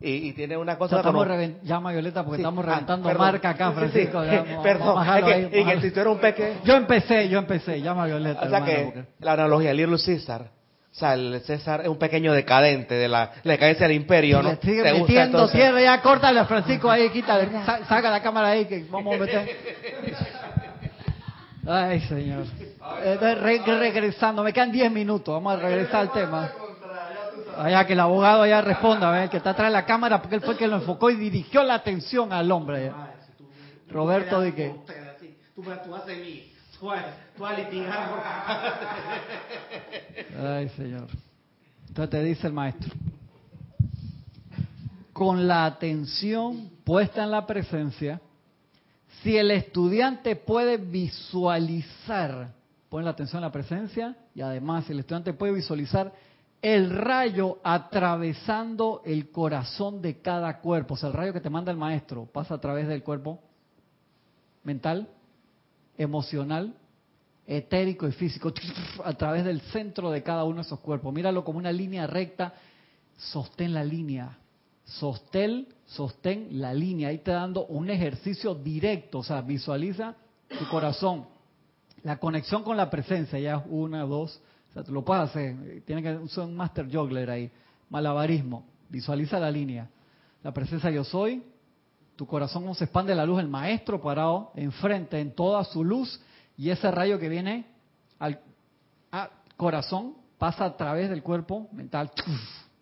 [0.00, 2.68] Y, y tiene una O cosa sea, estamos como- llama Violeta porque Sí, estamos ah,
[2.70, 4.22] reventando marca acá, sí, Francisco.
[4.24, 4.36] sí.
[4.62, 6.60] Perdón, es ahí, que, si tú eres un pequeño...
[6.64, 8.40] Yo empecé, yo empecé, llama a Violeta.
[8.40, 11.98] O sea hermano, que porque- la analogía, Little Caesar, o sea, el César es un
[11.98, 14.50] pequeño decadente de la, la decadencia del imperio, ¿no?
[14.50, 15.60] Le sigue ¿Te gusta, metiendo entonces?
[15.60, 19.18] tierra, ya córtale a Francisco ahí, quítale, sa- saca la cámara ahí que vamos a
[19.18, 19.48] meter.
[21.66, 22.44] Ay, señor.
[23.20, 26.50] Re- regresando, me quedan 10 minutos, vamos a regresar al tema.
[27.56, 29.24] Allá que el abogado allá responda, ¿ves?
[29.24, 31.16] el que está atrás de la cámara, porque él fue el que lo enfocó y
[31.16, 32.92] dirigió la atención al hombre.
[33.88, 34.74] Roberto de que
[35.54, 37.04] Tú, tú vas a mí, tú vas,
[37.36, 38.10] tú vas a litigar.
[40.56, 41.06] Ay, Señor.
[41.86, 42.92] Entonces te dice el maestro,
[45.12, 48.20] con la atención puesta en la presencia,
[49.22, 52.52] si el estudiante puede visualizar,
[52.88, 56.12] pon la atención en la presencia, y además si el estudiante puede visualizar
[56.64, 61.70] el rayo atravesando el corazón de cada cuerpo, o sea, el rayo que te manda
[61.70, 63.42] el maestro pasa a través del cuerpo
[64.62, 65.06] mental,
[65.98, 66.74] emocional,
[67.46, 68.50] etérico y físico
[69.04, 71.12] a través del centro de cada uno de esos cuerpos.
[71.12, 72.54] Míralo como una línea recta,
[73.18, 74.38] sostén la línea,
[74.84, 77.10] sostén, sostén la línea.
[77.10, 80.14] Ahí te dando un ejercicio directo, o sea, visualiza
[80.48, 81.26] tu corazón,
[82.04, 84.40] la conexión con la presencia, ya una, dos,
[84.74, 87.48] o sea, tú lo puedes hacer, tiene que usar un master juggler ahí,
[87.90, 89.88] malabarismo, visualiza la línea,
[90.42, 91.44] la presencia yo soy,
[92.16, 96.20] tu corazón como se expande la luz, el maestro parado enfrente en toda su luz
[96.56, 97.66] y ese rayo que viene
[98.18, 98.40] al
[99.12, 102.10] a- corazón pasa a través del cuerpo mental,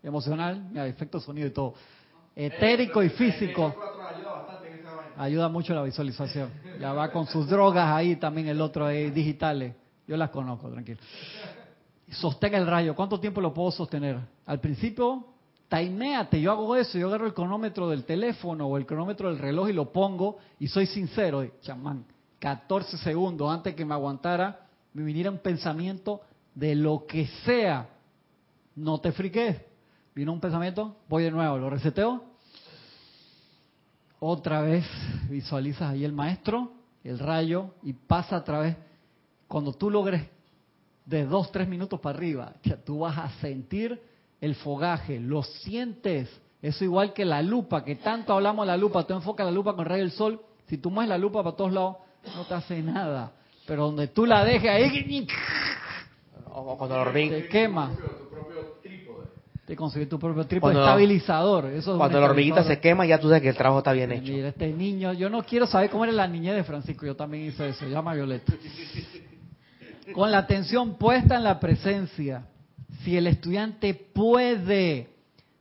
[0.02, 1.74] emocional, mira, efecto sonido y todo,
[2.34, 3.74] etérico y físico.
[5.18, 6.50] Ayuda mucho la visualización.
[6.80, 9.74] Ya va con sus drogas ahí también el otro ahí, digitales.
[10.08, 10.98] Yo las conozco, tranquilo.
[12.12, 12.94] Sostén el rayo.
[12.94, 14.18] ¿Cuánto tiempo lo puedo sostener?
[14.46, 15.24] Al principio,
[15.68, 16.40] timeate.
[16.40, 16.98] Yo hago eso.
[16.98, 20.68] Yo agarro el cronómetro del teléfono o el cronómetro del reloj y lo pongo y
[20.68, 21.44] soy sincero.
[21.62, 22.04] Chamán,
[22.38, 26.20] 14 segundos antes que me aguantara, me viniera un pensamiento
[26.54, 27.88] de lo que sea.
[28.76, 29.62] No te friques.
[30.14, 32.22] Vino un pensamiento, voy de nuevo, lo reseteo.
[34.20, 34.84] Otra vez
[35.30, 38.76] visualizas ahí el maestro, el rayo, y pasa a través.
[39.48, 40.28] Cuando tú logres
[41.04, 44.00] de dos, tres minutos para arriba, ya tú vas a sentir
[44.40, 46.28] el fogaje, lo sientes.
[46.60, 49.74] Eso igual que la lupa, que tanto hablamos de la lupa, tú enfocas la lupa
[49.74, 51.96] con rayo del sol Si tú mueves la lupa para todos lados,
[52.36, 53.32] no te hace nada.
[53.66, 55.26] Pero donde tú la dejes ahí,
[56.54, 57.90] O cuando hormiga, te quema.
[59.66, 61.66] Te consigues tu propio trípode Cuando- estabilizador.
[61.66, 63.92] Eso es un cuando la hormiguita se quema, ya tú sabes que el trabajo está
[63.92, 64.32] bien hecho.
[64.32, 67.46] Mira, este niño, yo no quiero saber cómo era la niñez de Francisco, yo también
[67.46, 68.52] hice eso, llama a Violeta.
[70.10, 72.46] Con la atención puesta en la presencia,
[73.04, 75.10] si el estudiante puede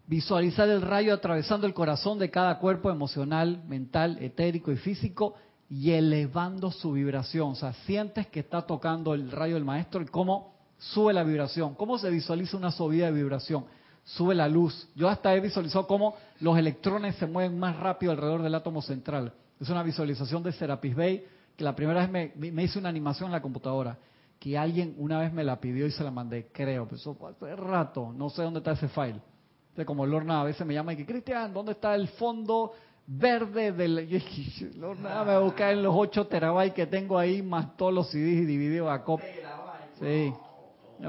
[0.07, 5.35] visualizar el rayo atravesando el corazón de cada cuerpo emocional, mental, etérico y físico
[5.69, 10.05] y elevando su vibración, o sea, sientes que está tocando el rayo del maestro y
[10.05, 13.65] cómo sube la vibración, cómo se visualiza una subida de vibración,
[14.03, 14.89] sube la luz.
[14.95, 19.33] Yo hasta he visualizado cómo los electrones se mueven más rápido alrededor del átomo central.
[19.59, 21.25] Es una visualización de Serapis Bay
[21.55, 23.97] que la primera vez me, me hice una animación en la computadora
[24.41, 27.29] que alguien una vez me la pidió y se la mandé, creo, pero eso fue
[27.29, 29.21] hace rato, no sé dónde está ese file.
[29.69, 32.73] Entonces, como Lorna a veces me llama y que, Cristian, ¿dónde está el fondo
[33.05, 34.07] verde del...?
[34.09, 37.77] Yo dije, Lorna me va a buscar en los 8 terabytes que tengo ahí, más
[37.77, 39.21] todos los CDs y dividido a cop.
[39.99, 40.33] Sí.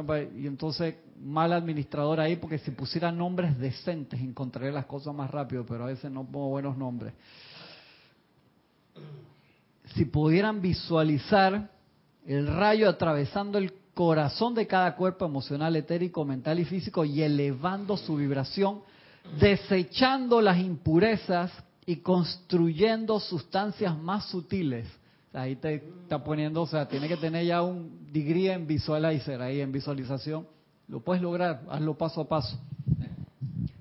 [0.05, 5.31] Pues, Y entonces, mal administrador ahí, porque si pusiera nombres decentes encontraría las cosas más
[5.31, 7.15] rápido, pero a veces no pongo buenos nombres.
[9.95, 11.71] Si pudieran visualizar
[12.27, 17.97] el rayo atravesando el corazón de cada cuerpo emocional, etérico, mental y físico y elevando
[17.97, 18.81] su vibración,
[19.39, 21.53] desechando las impurezas
[21.85, 24.89] y construyendo sustancias más sutiles.
[25.33, 29.61] Ahí te está poniendo, o sea, tiene que tener ya un degree en visualizer, ahí
[29.61, 30.47] en visualización.
[30.89, 32.59] Lo puedes lograr, hazlo paso a paso.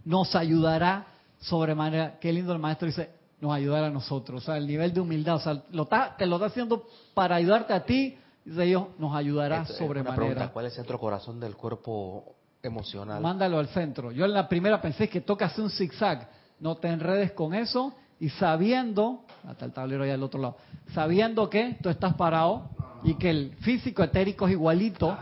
[0.05, 1.07] Nos ayudará
[1.39, 3.09] sobremanera, qué lindo el maestro dice,
[3.41, 4.43] nos ayudará a nosotros.
[4.43, 7.35] O sea, el nivel de humildad, o sea, lo está- te lo está haciendo para
[7.35, 8.15] ayudarte a ti,
[8.45, 10.51] dice Dios, nos ayudará Esto, Una pregunta, sobremanera.
[10.51, 13.21] ¿cuál es el centro corazón del cuerpo emocional?
[13.21, 14.11] Mándalo al centro.
[14.11, 16.29] Yo en la primera pensé que toca hacer un zigzag.
[16.59, 20.57] No te enredes con eso y sabiendo, hasta el tablero allá al otro lado,
[20.93, 22.69] sabiendo que tú estás parado
[23.03, 25.17] y que el físico etérico es igualito,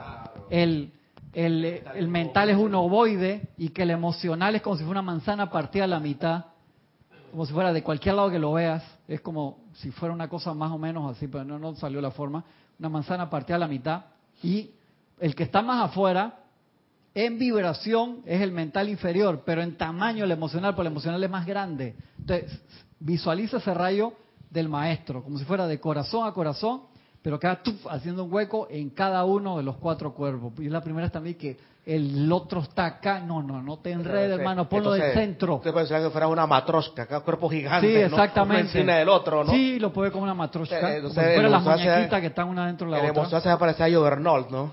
[0.49, 0.91] el,
[1.31, 5.11] el, el mental es un ovoide y que el emocional es como si fuera una
[5.13, 6.45] manzana partida a la mitad,
[7.31, 10.53] como si fuera de cualquier lado que lo veas, es como si fuera una cosa
[10.53, 12.43] más o menos así, pero no, no salió la forma,
[12.79, 14.05] una manzana partida a la mitad
[14.41, 14.71] y
[15.19, 16.39] el que está más afuera
[17.13, 21.29] en vibración es el mental inferior, pero en tamaño el emocional, porque el emocional es
[21.29, 21.95] más grande.
[22.17, 22.61] Entonces,
[22.99, 24.13] visualiza ese rayo
[24.49, 26.83] del maestro, como si fuera de corazón a corazón,
[27.21, 30.53] pero cada tuf, haciendo un hueco en cada uno de los cuatro cuerpos.
[30.59, 33.19] Y es la primera vez también que el otro está acá.
[33.19, 35.55] No, no, no te enredes, hermano, ponlo del Entonces, centro.
[35.55, 38.05] Usted puede que fuera una matrosca, cada cuerpo gigante, Sí, ¿no?
[38.15, 38.61] exactamente.
[38.61, 39.51] Uno encima del otro, ¿no?
[39.51, 40.33] Sí, lo puede como una
[41.01, 43.23] como entonces, si las hace- muñequitas que están una dentro de la El otra.
[43.41, 44.71] se parece a Juggernaut, ¿no?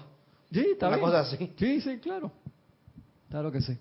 [0.53, 1.07] Sí, está Una bien.
[1.09, 1.53] cosa así.
[1.59, 2.31] Sí, sí, claro.
[3.29, 3.77] Claro que sí.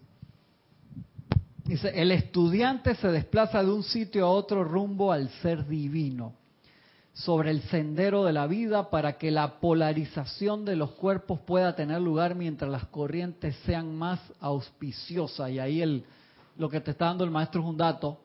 [1.65, 6.33] Dice, el estudiante se desplaza de un sitio a otro rumbo al ser divino,
[7.15, 12.01] sobre el sendero de la vida para que la polarización de los cuerpos pueda tener
[12.01, 15.49] lugar mientras las corrientes sean más auspiciosas.
[15.49, 16.03] Y ahí el,
[16.57, 18.19] lo que te está dando el maestro es un dato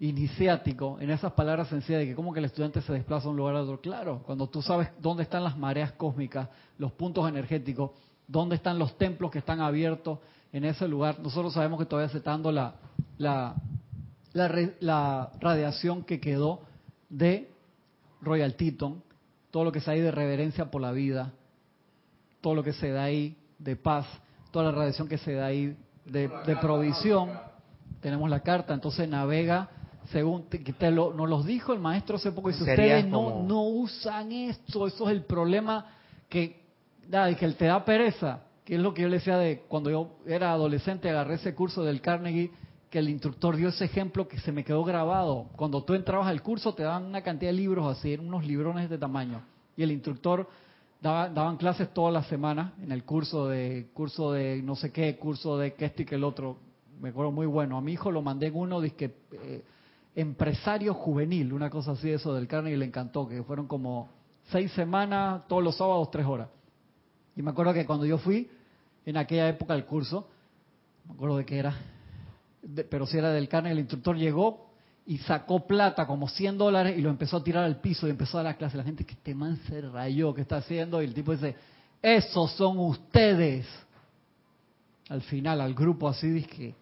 [0.00, 3.36] iniciático en esas palabras sencillas de que como que el estudiante se desplaza de un
[3.36, 3.80] lugar a otro.
[3.80, 7.92] Claro, cuando tú sabes dónde están las mareas cósmicas, los puntos energéticos,
[8.26, 10.18] dónde están los templos que están abiertos
[10.52, 12.74] en ese lugar, nosotros sabemos que todavía se está dando la,
[13.16, 13.54] la,
[14.32, 16.62] la, la radiación que quedó
[17.08, 17.53] de
[18.24, 19.02] Royal Teton,
[19.50, 21.32] todo lo que se da ahí de reverencia por la vida,
[22.40, 24.06] todo lo que se da ahí de paz,
[24.50, 27.30] toda la radiación que se da ahí de, de provisión.
[28.00, 29.68] Tenemos la carta, entonces navega
[30.12, 32.48] según te, que te lo, nos los dijo el maestro hace poco.
[32.48, 35.86] Dice, Sería ustedes no, como- no usan esto, eso es el problema
[36.28, 36.60] que,
[37.08, 39.88] da, y que te da pereza, que es lo que yo le decía de cuando
[39.90, 42.50] yo era adolescente, agarré ese curso del Carnegie,
[42.94, 45.46] que el instructor dio ese ejemplo que se me quedó grabado.
[45.56, 48.96] Cuando tú entrabas al curso te daban una cantidad de libros así, unos librones de
[48.98, 49.42] tamaño.
[49.76, 50.48] Y el instructor
[51.02, 55.16] daba, daban clases todas las semanas en el curso de curso de no sé qué,
[55.16, 56.56] curso de que esto y que el otro.
[57.00, 57.76] Me acuerdo muy bueno.
[57.76, 59.64] A mi hijo lo mandé en uno, dizque, eh,
[60.14, 64.08] empresario juvenil, una cosa así, eso del Carnegie le encantó, que fueron como
[64.52, 66.48] seis semanas, todos los sábados, tres horas.
[67.34, 68.48] Y me acuerdo que cuando yo fui,
[69.04, 70.28] en aquella época del curso,
[71.08, 71.76] me acuerdo de qué era,
[72.64, 74.70] de- pero si era del Carnegie, el instructor llegó
[75.06, 78.38] y sacó plata, como 100 dólares, y lo empezó a tirar al piso y empezó
[78.38, 78.76] a dar la clase.
[78.76, 81.02] La gente, que este man se rayó, ¿qué está haciendo?
[81.02, 81.56] Y el tipo dice,
[82.00, 83.66] esos son ustedes.
[85.08, 86.74] Al final, al grupo así, dije,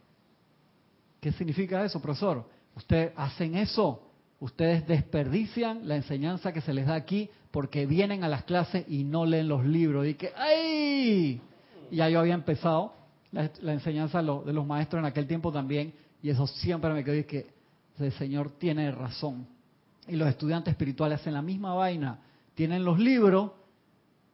[1.20, 2.48] ¿qué significa eso, profesor?
[2.76, 4.02] Ustedes hacen eso,
[4.38, 9.04] ustedes desperdician la enseñanza que se les da aquí porque vienen a las clases y
[9.04, 10.06] no leen los libros.
[10.06, 11.40] Y que, ¡ay!
[11.90, 12.94] Ya yo había empezado
[13.32, 17.02] la, enseñanza de los, de los maestros en aquel tiempo también, y eso siempre me
[17.02, 17.46] quedó que
[17.98, 19.46] el Señor tiene razón.
[20.06, 22.18] Y los estudiantes espirituales hacen la misma vaina.
[22.54, 23.52] Tienen los libros,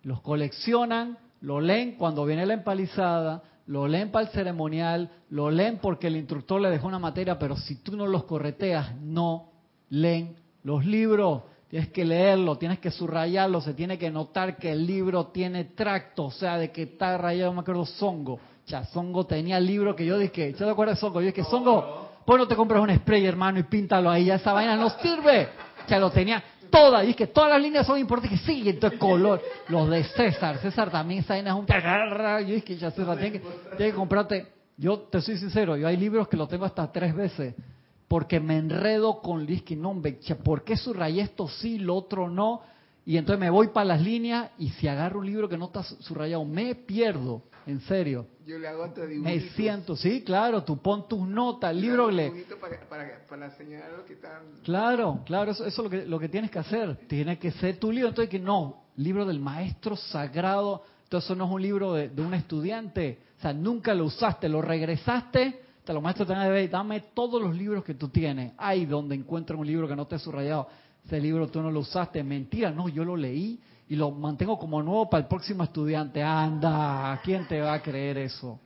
[0.03, 5.79] los coleccionan, lo leen cuando viene la empalizada, lo leen para el ceremonial, lo leen
[5.79, 9.51] porque el instructor le dejó una materia, pero si tú no los correteas, no
[9.91, 11.43] leen los libros.
[11.69, 16.25] Tienes que leerlo, tienes que subrayarlo, se tiene que notar que el libro tiene tracto,
[16.25, 18.41] o sea, de que está rayado, me acuerdo, Songo.
[18.69, 21.21] Ya, Songo tenía el libro que yo dije, ¿ya te acuerdas de Songo?
[21.21, 24.53] Yo dije, Songo, pues no te compras un spray, hermano, y píntalo ahí, ya esa
[24.53, 25.49] vaina no sirve.
[25.89, 28.99] Ya lo tenía toda, y es que todas las líneas son importantes, que sí, entonces
[28.99, 32.47] color, los de César, César también esa vaina es un...
[32.47, 33.49] Yo dije, ya César, tienes que,
[33.79, 34.47] tienes que comprarte,
[34.77, 37.55] yo te soy sincero, yo hay libros que los tengo hasta tres veces,
[38.07, 40.03] porque me enredo con Liz no,
[40.45, 42.61] ¿por qué subrayé esto sí, lo otro no?
[43.07, 45.83] Y entonces me voy para las líneas y si agarro un libro que no está
[45.83, 48.27] subrayado, me pierdo, en serio.
[48.47, 52.47] Yo le hago hasta Me siento, sí, claro, tú pon tus notas, el libro le...
[52.89, 54.43] Para, para, señalar lo que están...
[54.65, 57.79] Claro, claro, eso, eso es lo que, lo que tienes que hacer, tiene que ser
[57.79, 61.93] tu libro, entonces que no, libro del maestro sagrado, entonces eso no es un libro
[61.93, 66.43] de, de un estudiante, o sea, nunca lo usaste, lo regresaste los maestros te van
[66.43, 68.53] a decir, dame todos los libros que tú tienes.
[68.57, 70.69] Hay donde encuentran un libro que no esté subrayado.
[71.05, 72.23] Ese libro tú no lo usaste.
[72.23, 76.23] Mentira, no, yo lo leí y lo mantengo como nuevo para el próximo estudiante.
[76.23, 78.61] Anda, ¿quién te va a creer eso?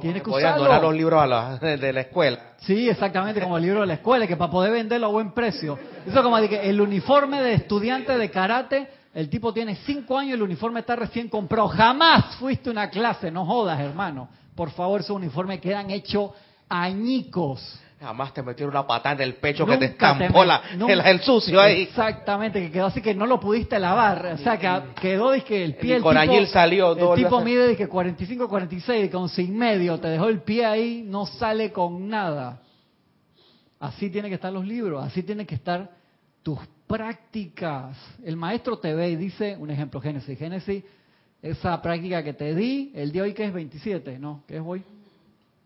[0.00, 0.64] Tienes que usarlo.
[0.64, 2.38] donar los libros a la, de la escuela.
[2.58, 5.78] Sí, exactamente, como el libro de la escuela, que para poder venderlo a buen precio.
[6.06, 10.16] Eso es como de que el uniforme de estudiante de karate, el tipo tiene cinco
[10.16, 11.68] años y el uniforme está recién comprado.
[11.68, 14.28] Jamás fuiste a una clase, no jodas, hermano.
[14.54, 16.30] Por favor, esos uniformes quedan hechos
[16.68, 17.80] añicos.
[18.04, 21.84] Jamás te metieron una patada en el pecho que te estampó la, el, sucio ahí.
[21.84, 24.26] Exactamente, que quedó así que no lo pudiste lavar.
[24.34, 25.96] O sea, que quedó que el pie.
[25.96, 27.14] El, el tipo, salió.
[27.14, 31.02] El tipo mide de que 45, 46, con sin medio, te dejó el pie ahí,
[31.06, 32.60] no sale con nada.
[33.80, 35.90] Así tienen que estar los libros, así tienen que estar
[36.42, 37.96] tus prácticas.
[38.22, 40.38] El maestro te ve y dice, un ejemplo, Génesis.
[40.38, 40.84] Génesis,
[41.40, 44.44] esa práctica que te di, el día hoy que es 27, ¿no?
[44.46, 44.84] ¿Qué es hoy?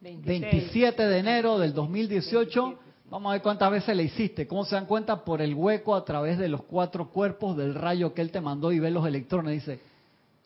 [0.00, 2.78] 27 de enero del 2018.
[3.10, 4.46] Vamos a ver cuántas veces le hiciste.
[4.46, 5.24] ¿Cómo se dan cuenta?
[5.24, 8.70] Por el hueco a través de los cuatro cuerpos del rayo que él te mandó
[8.70, 9.54] y ve los electrones.
[9.54, 9.80] Dice,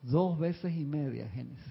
[0.01, 1.67] dos veces y media, Génesis.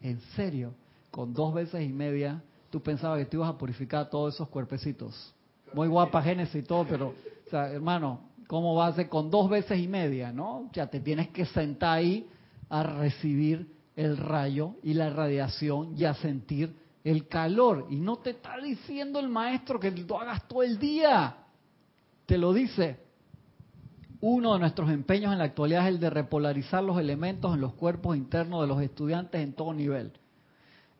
[0.00, 0.74] En serio,
[1.10, 5.34] con dos veces y media, tú pensabas que te ibas a purificar todos esos cuerpecitos.
[5.72, 7.14] Muy guapa Génesis y todo, pero,
[7.50, 10.68] hermano, ¿cómo va a ser con dos veces y media, no?
[10.72, 12.28] Ya te tienes que sentar ahí
[12.68, 13.66] a recibir
[13.96, 17.86] el rayo y la radiación y a sentir el calor.
[17.90, 21.36] Y no te está diciendo el maestro que lo hagas todo el día.
[22.26, 23.04] Te lo dice.
[24.20, 27.74] Uno de nuestros empeños en la actualidad es el de repolarizar los elementos en los
[27.74, 30.12] cuerpos internos de los estudiantes en todo nivel.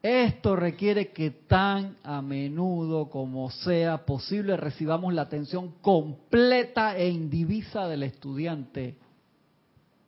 [0.03, 7.89] Esto requiere que tan a menudo como sea posible recibamos la atención completa e indivisa
[7.89, 8.99] del estudiante.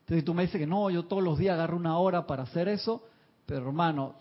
[0.00, 2.68] Entonces tú me dices que no, yo todos los días agarro una hora para hacer
[2.68, 3.04] eso,
[3.46, 4.16] pero hermano,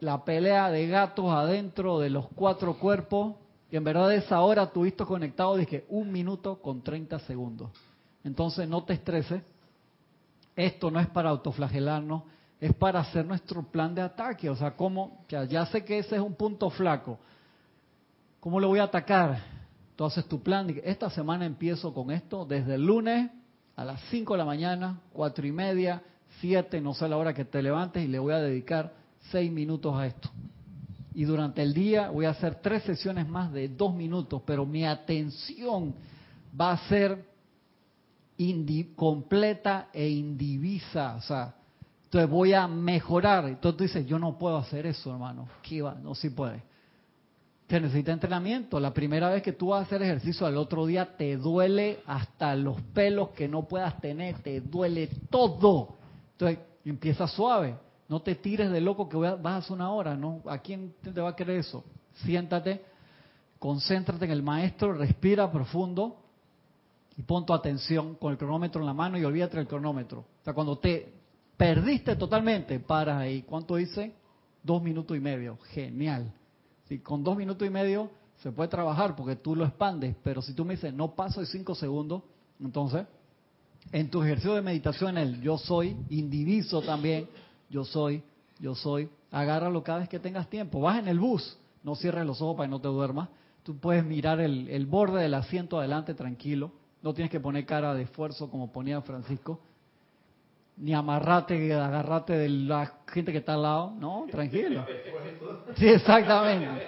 [0.00, 3.34] la pelea de gatos adentro de los cuatro cuerpos,
[3.70, 7.70] y en verdad esa hora tuviste conectado, dije, un minuto con 30 segundos.
[8.24, 9.42] Entonces no te estreses,
[10.56, 12.22] esto no es para autoflagelarnos,
[12.60, 14.50] es para hacer nuestro plan de ataque.
[14.50, 15.24] O sea, ¿cómo?
[15.28, 17.18] Ya, sé que ese es un punto flaco.
[18.40, 19.38] ¿Cómo lo voy a atacar?
[19.90, 23.30] Entonces tu plan, esta semana empiezo con esto, desde el lunes
[23.76, 26.02] a las 5 de la mañana, cuatro y media,
[26.40, 28.99] 7, no sé la hora que te levantes, y le voy a dedicar
[29.30, 30.30] seis minutos a esto.
[31.14, 34.84] Y durante el día voy a hacer tres sesiones más de dos minutos, pero mi
[34.84, 35.94] atención
[36.58, 37.28] va a ser
[38.96, 41.16] completa e indivisa.
[41.16, 41.54] O sea,
[42.04, 43.46] entonces voy a mejorar.
[43.46, 45.48] Entonces tú dices, yo no puedo hacer eso, hermano.
[45.62, 45.94] ¿Qué va?
[45.94, 46.62] No, sí puede.
[47.66, 48.80] Te necesita entrenamiento.
[48.80, 52.56] La primera vez que tú vas a hacer ejercicio, al otro día te duele hasta
[52.56, 55.96] los pelos que no puedas tener, te duele todo.
[56.32, 57.76] Entonces empieza suave
[58.10, 60.42] no te tires de loco que vas a hacer una hora, ¿no?
[60.46, 61.84] ¿A quién te va a creer eso?
[62.24, 62.84] Siéntate,
[63.60, 66.16] concéntrate en el maestro, respira profundo
[67.16, 70.22] y pon tu atención con el cronómetro en la mano y olvídate del cronómetro.
[70.40, 71.12] O sea, cuando te
[71.56, 73.42] perdiste totalmente, paras ahí.
[73.42, 74.12] ¿Cuánto hice?
[74.60, 75.58] Dos minutos y medio.
[75.68, 76.32] Genial.
[76.88, 78.10] Si con dos minutos y medio
[78.42, 81.46] se puede trabajar porque tú lo expandes, pero si tú me dices no paso de
[81.46, 82.24] cinco segundos,
[82.58, 83.06] entonces
[83.92, 87.28] en tu ejercicio de meditación, el yo soy, indiviso también,
[87.70, 88.22] yo soy,
[88.58, 89.08] yo soy.
[89.30, 90.80] Agárralo cada vez que tengas tiempo.
[90.80, 93.28] Vas en el bus, no cierres los ojos para que no te duermas.
[93.62, 96.72] Tú puedes mirar el, borde del asiento adelante tranquilo.
[97.02, 99.60] No tienes que poner cara de esfuerzo como ponía Francisco.
[100.76, 103.92] Ni amarrate, agarrate de la gente que está al lado.
[103.98, 104.84] No, tranquilo.
[105.76, 106.86] Sí, exactamente.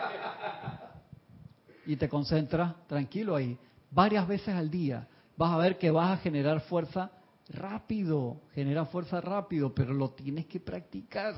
[1.86, 3.56] Y te concentras tranquilo ahí.
[3.90, 5.06] varias veces al día,
[5.36, 7.10] vas a ver que vas a generar fuerza
[7.48, 11.34] rápido, genera fuerza rápido, pero lo tienes que practicar.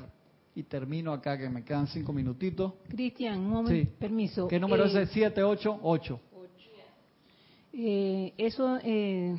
[0.56, 2.74] Y termino acá, que me quedan cinco minutitos.
[2.88, 3.86] Cristian, un momento, Sí.
[3.98, 4.46] permiso.
[4.46, 5.12] ¿Qué número Eh, es ese?
[5.12, 6.20] 7, 8, 8.
[7.72, 9.34] Eh, eso eh,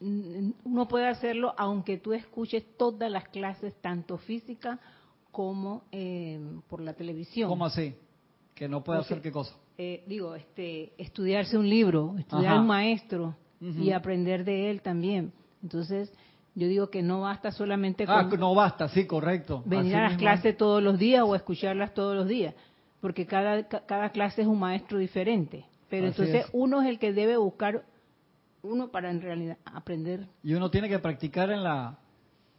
[0.00, 4.78] uno puede hacerlo aunque tú escuches todas las clases, tanto física
[5.32, 6.38] como eh,
[6.68, 7.48] por la televisión.
[7.48, 7.94] ¿Cómo así?
[8.54, 9.56] Que no puede Porque- hacer qué cosa.
[9.78, 12.60] Eh, digo, este, estudiarse un libro, estudiar Ajá.
[12.60, 15.32] un maestro y aprender de él también.
[15.66, 16.12] Entonces,
[16.54, 19.62] yo digo que no basta solamente Ah, con no basta, sí, correcto.
[19.66, 22.54] venir Así a las clases todos los días o escucharlas todos los días,
[23.00, 25.64] porque cada, ca- cada clase es un maestro diferente.
[25.90, 26.50] Pero Así entonces es.
[26.52, 27.82] uno es el que debe buscar
[28.62, 30.28] uno para en realidad aprender.
[30.44, 31.98] Y uno tiene que practicar en la,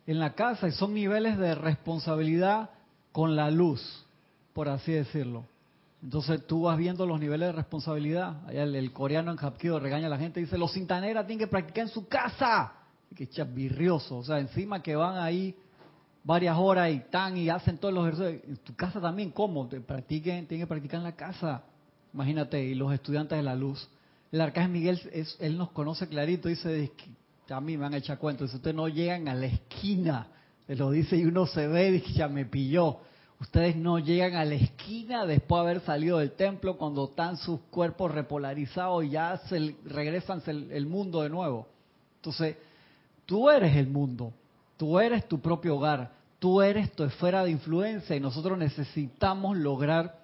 [0.06, 2.72] en la casa y son niveles de responsabilidad
[3.14, 4.06] con la luz,
[4.52, 5.46] por así decirlo.
[6.04, 8.46] Entonces tú vas viendo los niveles de responsabilidad.
[8.48, 11.40] Allá el, el coreano en Hapkido regaña a la gente y dice, los cintaneras tienen
[11.46, 12.74] que practicar en su casa.
[13.12, 14.18] Y que chabirrioso.
[14.18, 15.56] O sea, encima que van ahí
[16.28, 18.44] varias horas y están y hacen todos los ejercicios.
[18.50, 19.66] En tu casa también, ¿cómo?
[19.68, 21.64] Te practiquen, tienen que practicar en la casa.
[22.14, 23.88] Imagínate, y los estudiantes de la luz.
[24.32, 27.94] El arcángel Miguel, es, él nos conoce clarito, dice, "Es que a mí me han
[27.94, 30.28] hecho cuenta, dice, ustedes no llegan a la esquina,
[30.66, 32.98] te lo dice y uno se ve, dice, ya me pilló.
[33.40, 37.62] Ustedes no llegan a la esquina después de haber salido del templo cuando están sus
[37.70, 41.68] cuerpos repolarizados y ya se regresan el mundo de nuevo.
[42.18, 42.58] Entonces,
[43.28, 44.34] tú eres el mundo,
[44.78, 50.24] tú eres tu propio hogar, tú eres tu esfera de influencia y nosotros necesitamos lograr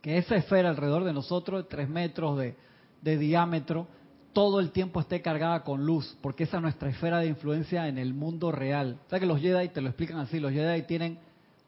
[0.00, 2.54] que esa esfera alrededor de nosotros, tres metros de,
[3.02, 3.88] de diámetro,
[4.32, 7.96] todo el tiempo esté cargada con luz, porque esa es nuestra esfera de influencia en
[7.96, 9.00] el mundo real.
[9.06, 11.18] O sea que los Jedi te lo explican así, los Jedi tienen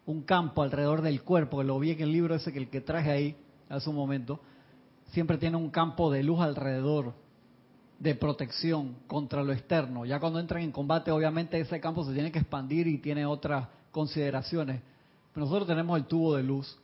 [0.05, 2.83] un campo alrededor del cuerpo, que lo vi en el libro ese que el que
[2.83, 3.37] traje ahí
[3.71, 4.39] hace un momento,
[5.13, 7.15] siempre tiene un campo de luz alrededor,
[7.99, 10.05] de protección contra lo externo.
[10.07, 13.69] Ya cuando entran en combate, obviamente ese campo se tiene que expandir y tiene otras
[13.91, 14.81] consideraciones.
[15.33, 16.79] Pero nosotros tenemos el tubo de luz.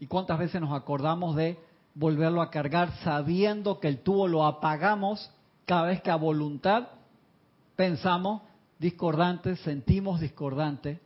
[0.00, 1.58] ¿Y cuántas veces nos acordamos de
[1.94, 5.30] volverlo a cargar sabiendo que el tubo lo apagamos
[5.64, 6.88] cada vez que a voluntad
[7.74, 8.42] pensamos
[8.78, 11.00] discordante, sentimos discordante?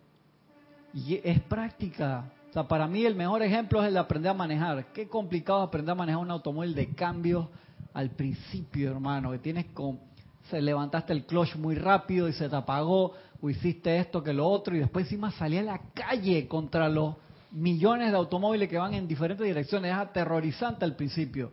[0.92, 2.30] Y es práctica.
[2.50, 4.92] O sea, para mí el mejor ejemplo es el de aprender a manejar.
[4.92, 7.48] Qué complicado aprender a manejar un automóvil de cambio
[7.94, 10.12] al principio, hermano, que tienes con
[10.50, 14.46] se levantaste el clutch muy rápido y se te apagó, o hiciste esto que lo
[14.46, 17.14] otro, y después encima salí a la calle contra los
[17.50, 19.92] millones de automóviles que van en diferentes direcciones.
[19.92, 21.52] Es aterrorizante al principio.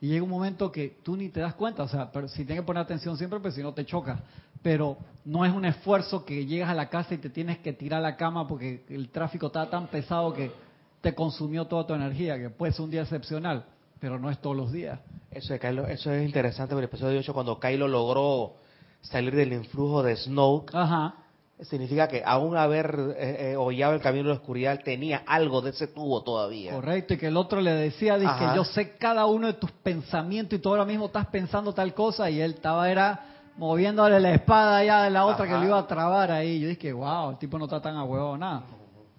[0.00, 2.62] Y llega un momento que tú ni te das cuenta, o sea, pero si tienes
[2.62, 4.20] que poner atención siempre, pues si no te chocas.
[4.62, 7.98] Pero no es un esfuerzo que llegas a la casa y te tienes que tirar
[7.98, 10.52] a la cama porque el tráfico está tan pesado que
[11.00, 13.64] te consumió toda tu energía, que puede ser un día excepcional,
[14.00, 15.00] pero no es todos los días.
[15.30, 18.54] Eso de Kylo, eso es interesante por el episodio 8 cuando Kylo logró
[19.02, 20.74] salir del influjo de Snoke.
[20.74, 21.14] Ajá.
[21.60, 25.70] Significa que aún haber eh, eh, hollado el camino de la oscuridad tenía algo de
[25.70, 26.72] ese tubo todavía.
[26.72, 29.72] Correcto, y que el otro le decía, dice que yo sé cada uno de tus
[29.72, 33.24] pensamientos y tú ahora mismo estás pensando tal cosa, y él estaba era
[33.56, 35.60] moviéndole la espada ya de la otra que Ajá.
[35.60, 36.60] lo iba a trabar ahí.
[36.60, 38.62] Yo dije, wow, el tipo no está tan a huevo nada.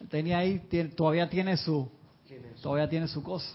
[0.10, 1.92] Tenía ahí, tiene- todavía tiene su,
[2.62, 3.54] todavía tiene su cosa.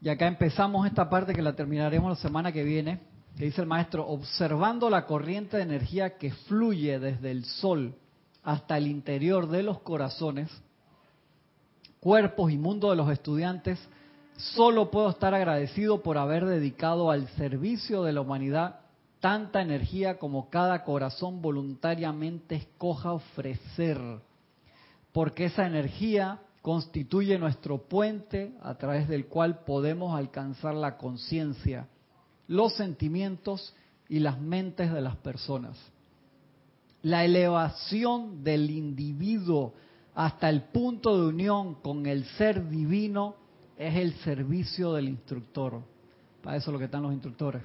[0.00, 3.00] Y acá empezamos esta parte que la terminaremos la semana que viene,
[3.34, 7.94] dice el maestro, observando la corriente de energía que fluye desde el sol
[8.44, 10.48] hasta el interior de los corazones,
[12.00, 13.80] cuerpos y mundo de los estudiantes,
[14.36, 18.80] solo puedo estar agradecido por haber dedicado al servicio de la humanidad
[19.18, 23.98] tanta energía como cada corazón voluntariamente escoja ofrecer,
[25.12, 31.88] porque esa energía constituye nuestro puente a través del cual podemos alcanzar la conciencia,
[32.46, 33.74] los sentimientos
[34.08, 35.78] y las mentes de las personas.
[37.02, 39.74] La elevación del individuo
[40.14, 43.36] hasta el punto de unión con el ser divino
[43.76, 45.80] es el servicio del instructor.
[46.42, 47.62] Para eso es lo que están los instructores.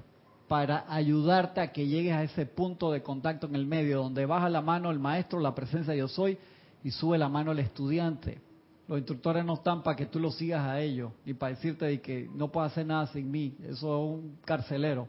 [0.47, 4.49] Para ayudarte a que llegues a ese punto de contacto en el medio, donde baja
[4.49, 6.37] la mano el maestro, la presencia de yo soy,
[6.83, 8.39] y sube la mano el estudiante.
[8.87, 12.01] Los instructores no están para que tú lo sigas a ellos, ni para decirte de
[12.01, 13.55] que no puedes hacer nada sin mí.
[13.63, 15.07] Eso es un carcelero.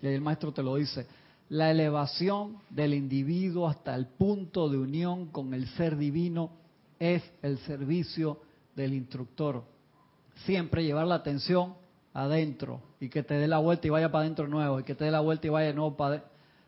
[0.00, 1.06] Y ahí el maestro te lo dice.
[1.48, 6.50] La elevación del individuo hasta el punto de unión con el ser divino
[6.98, 8.40] es el servicio
[8.76, 9.64] del instructor.
[10.46, 11.74] Siempre llevar la atención
[12.14, 15.04] adentro y que te dé la vuelta y vaya para adentro nuevo y que te
[15.04, 16.24] dé la vuelta y vaya de nuevo para,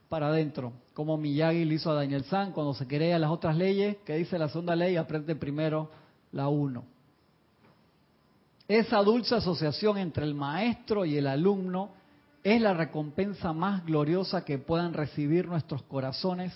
[0.09, 0.73] para adentro.
[0.93, 4.39] Como Miyagi le hizo a Daniel San cuando se quería las otras leyes, que dice
[4.39, 5.91] la segunda ley, aprende primero
[6.35, 6.85] la uno.
[8.67, 11.91] Esa dulce asociación entre el maestro y el alumno
[12.43, 16.53] es la recompensa más gloriosa que puedan recibir nuestros corazones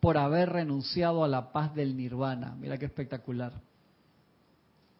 [0.00, 2.56] por haber renunciado a la paz del nirvana.
[2.58, 3.52] Mira qué espectacular.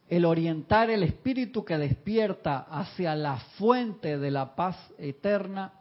[0.09, 5.73] El orientar el espíritu que despierta hacia la fuente de la paz eterna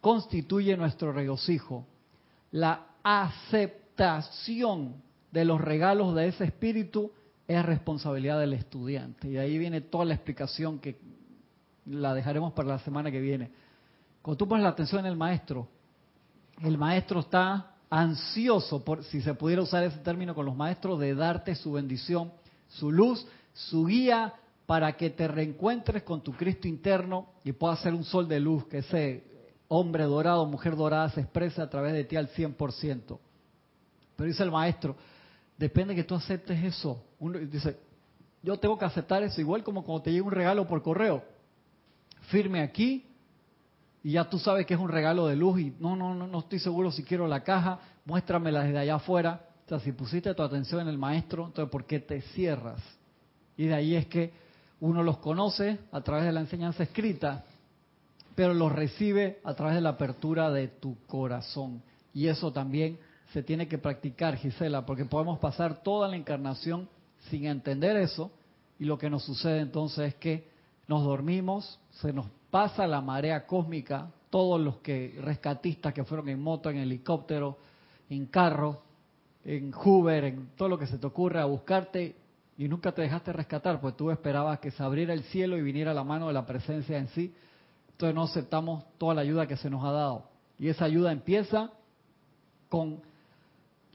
[0.00, 1.86] constituye nuestro regocijo.
[2.52, 4.94] La aceptación
[5.32, 7.12] de los regalos de ese espíritu
[7.48, 9.30] es responsabilidad del estudiante.
[9.30, 11.00] Y ahí viene toda la explicación que
[11.86, 13.50] la dejaremos para la semana que viene.
[14.20, 15.66] Cuando tú pones la atención en el maestro,
[16.62, 21.14] el maestro está ansioso, por, si se pudiera usar ese término con los maestros, de
[21.14, 22.30] darte su bendición,
[22.68, 24.34] su luz, su guía
[24.66, 28.66] para que te reencuentres con tu Cristo interno y puedas ser un sol de luz,
[28.66, 29.24] que ese
[29.68, 33.18] hombre dorado, mujer dorada se exprese a través de ti al 100%.
[34.16, 34.96] Pero dice el maestro,
[35.56, 37.02] depende que tú aceptes eso.
[37.20, 37.78] Uno dice,
[38.42, 41.22] yo tengo que aceptar eso, igual como cuando te llega un regalo por correo.
[42.30, 43.04] Firme aquí
[44.02, 46.38] y ya tú sabes que es un regalo de luz y no, no, no, no
[46.38, 49.44] estoy seguro si quiero la caja, muéstramela desde allá afuera.
[49.66, 52.80] O sea, si pusiste tu atención en el maestro, entonces ¿por qué te cierras?
[53.56, 54.32] Y de ahí es que
[54.80, 57.44] uno los conoce a través de la enseñanza escrita,
[58.34, 61.82] pero los recibe a través de la apertura de tu corazón.
[62.14, 62.98] Y eso también
[63.32, 66.88] se tiene que practicar, Gisela, porque podemos pasar toda la encarnación
[67.30, 68.30] sin entender eso
[68.78, 70.48] y lo que nos sucede entonces es que
[70.86, 76.40] nos dormimos, se nos pasa la marea cósmica, todos los que rescatistas que fueron en
[76.40, 77.58] moto, en helicóptero,
[78.08, 78.82] en carro,
[79.44, 82.16] en Hoover, en todo lo que se te ocurra a buscarte
[82.56, 85.94] y nunca te dejaste rescatar, pues tú esperabas que se abriera el cielo y viniera
[85.94, 87.32] la mano de la presencia en sí.
[87.92, 90.28] Entonces no aceptamos toda la ayuda que se nos ha dado.
[90.58, 91.70] Y esa ayuda empieza
[92.68, 93.00] con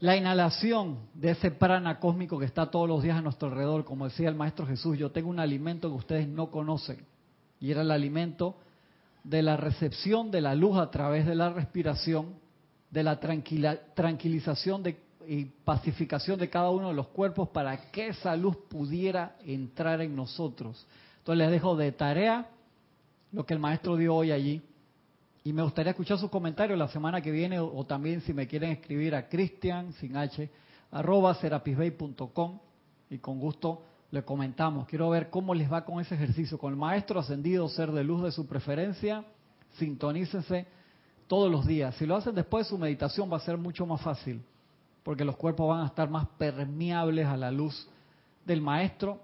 [0.04, 3.86] la inhalación de ese prana cósmico que está todos los días a nuestro alrededor.
[3.86, 7.06] Como decía el Maestro Jesús, yo tengo un alimento que ustedes no conocen
[7.62, 8.58] y era el alimento
[9.24, 12.34] de la recepción de la luz a través de la respiración,
[12.92, 13.18] de la
[13.96, 14.84] tranquilización
[15.26, 20.18] y pacificación de cada uno de los cuerpos para que esa luz pudiera entrar en
[20.18, 20.86] nosotros.
[21.20, 22.50] Entonces les dejo de tarea
[23.32, 24.62] lo que el maestro dio hoy allí.
[25.44, 28.72] Y me gustaría escuchar sus comentarios la semana que viene o, también si me quieren
[28.72, 30.50] escribir a cristian, sin h,
[30.92, 32.60] arroba serapisbay.com
[33.10, 34.88] y con gusto le comentamos.
[34.88, 36.58] Quiero ver cómo les va con ese ejercicio.
[36.58, 39.26] Con el maestro ascendido, ser de luz de su preferencia,
[39.78, 40.66] sintonícese
[41.28, 41.96] todos los días.
[41.96, 44.42] Si lo hacen después de su meditación va a ser mucho más fácil,
[45.04, 47.88] porque los cuerpos van a estar más permeables a la luz
[48.46, 49.20] del maestro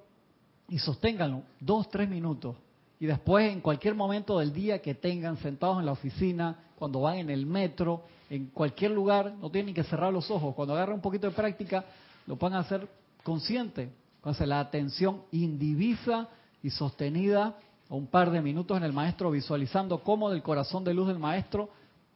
[0.67, 2.57] y sosténganlo dos, tres minutos.
[2.99, 7.17] Y después, en cualquier momento del día que tengan sentados en la oficina, cuando van
[7.17, 10.53] en el metro, en cualquier lugar, no tienen que cerrar los ojos.
[10.53, 11.85] Cuando agarren un poquito de práctica,
[12.27, 12.87] lo pueden hacer
[13.23, 13.89] consciente.
[14.17, 16.27] Entonces la atención indivisa
[16.61, 17.55] y sostenida
[17.89, 21.69] un par de minutos en el maestro visualizando cómo del corazón de luz del maestro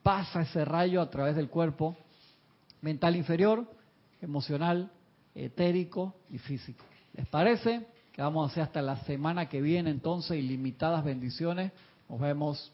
[0.04, 1.96] pasa ese rayo a través del cuerpo
[2.82, 3.66] mental inferior,
[4.22, 4.92] emocional,
[5.34, 6.84] etérico y físico.
[7.14, 7.88] ¿Les parece?
[8.14, 11.72] Que vamos a hacer hasta la semana que viene entonces ilimitadas bendiciones.
[12.07, 12.72] Nos vemos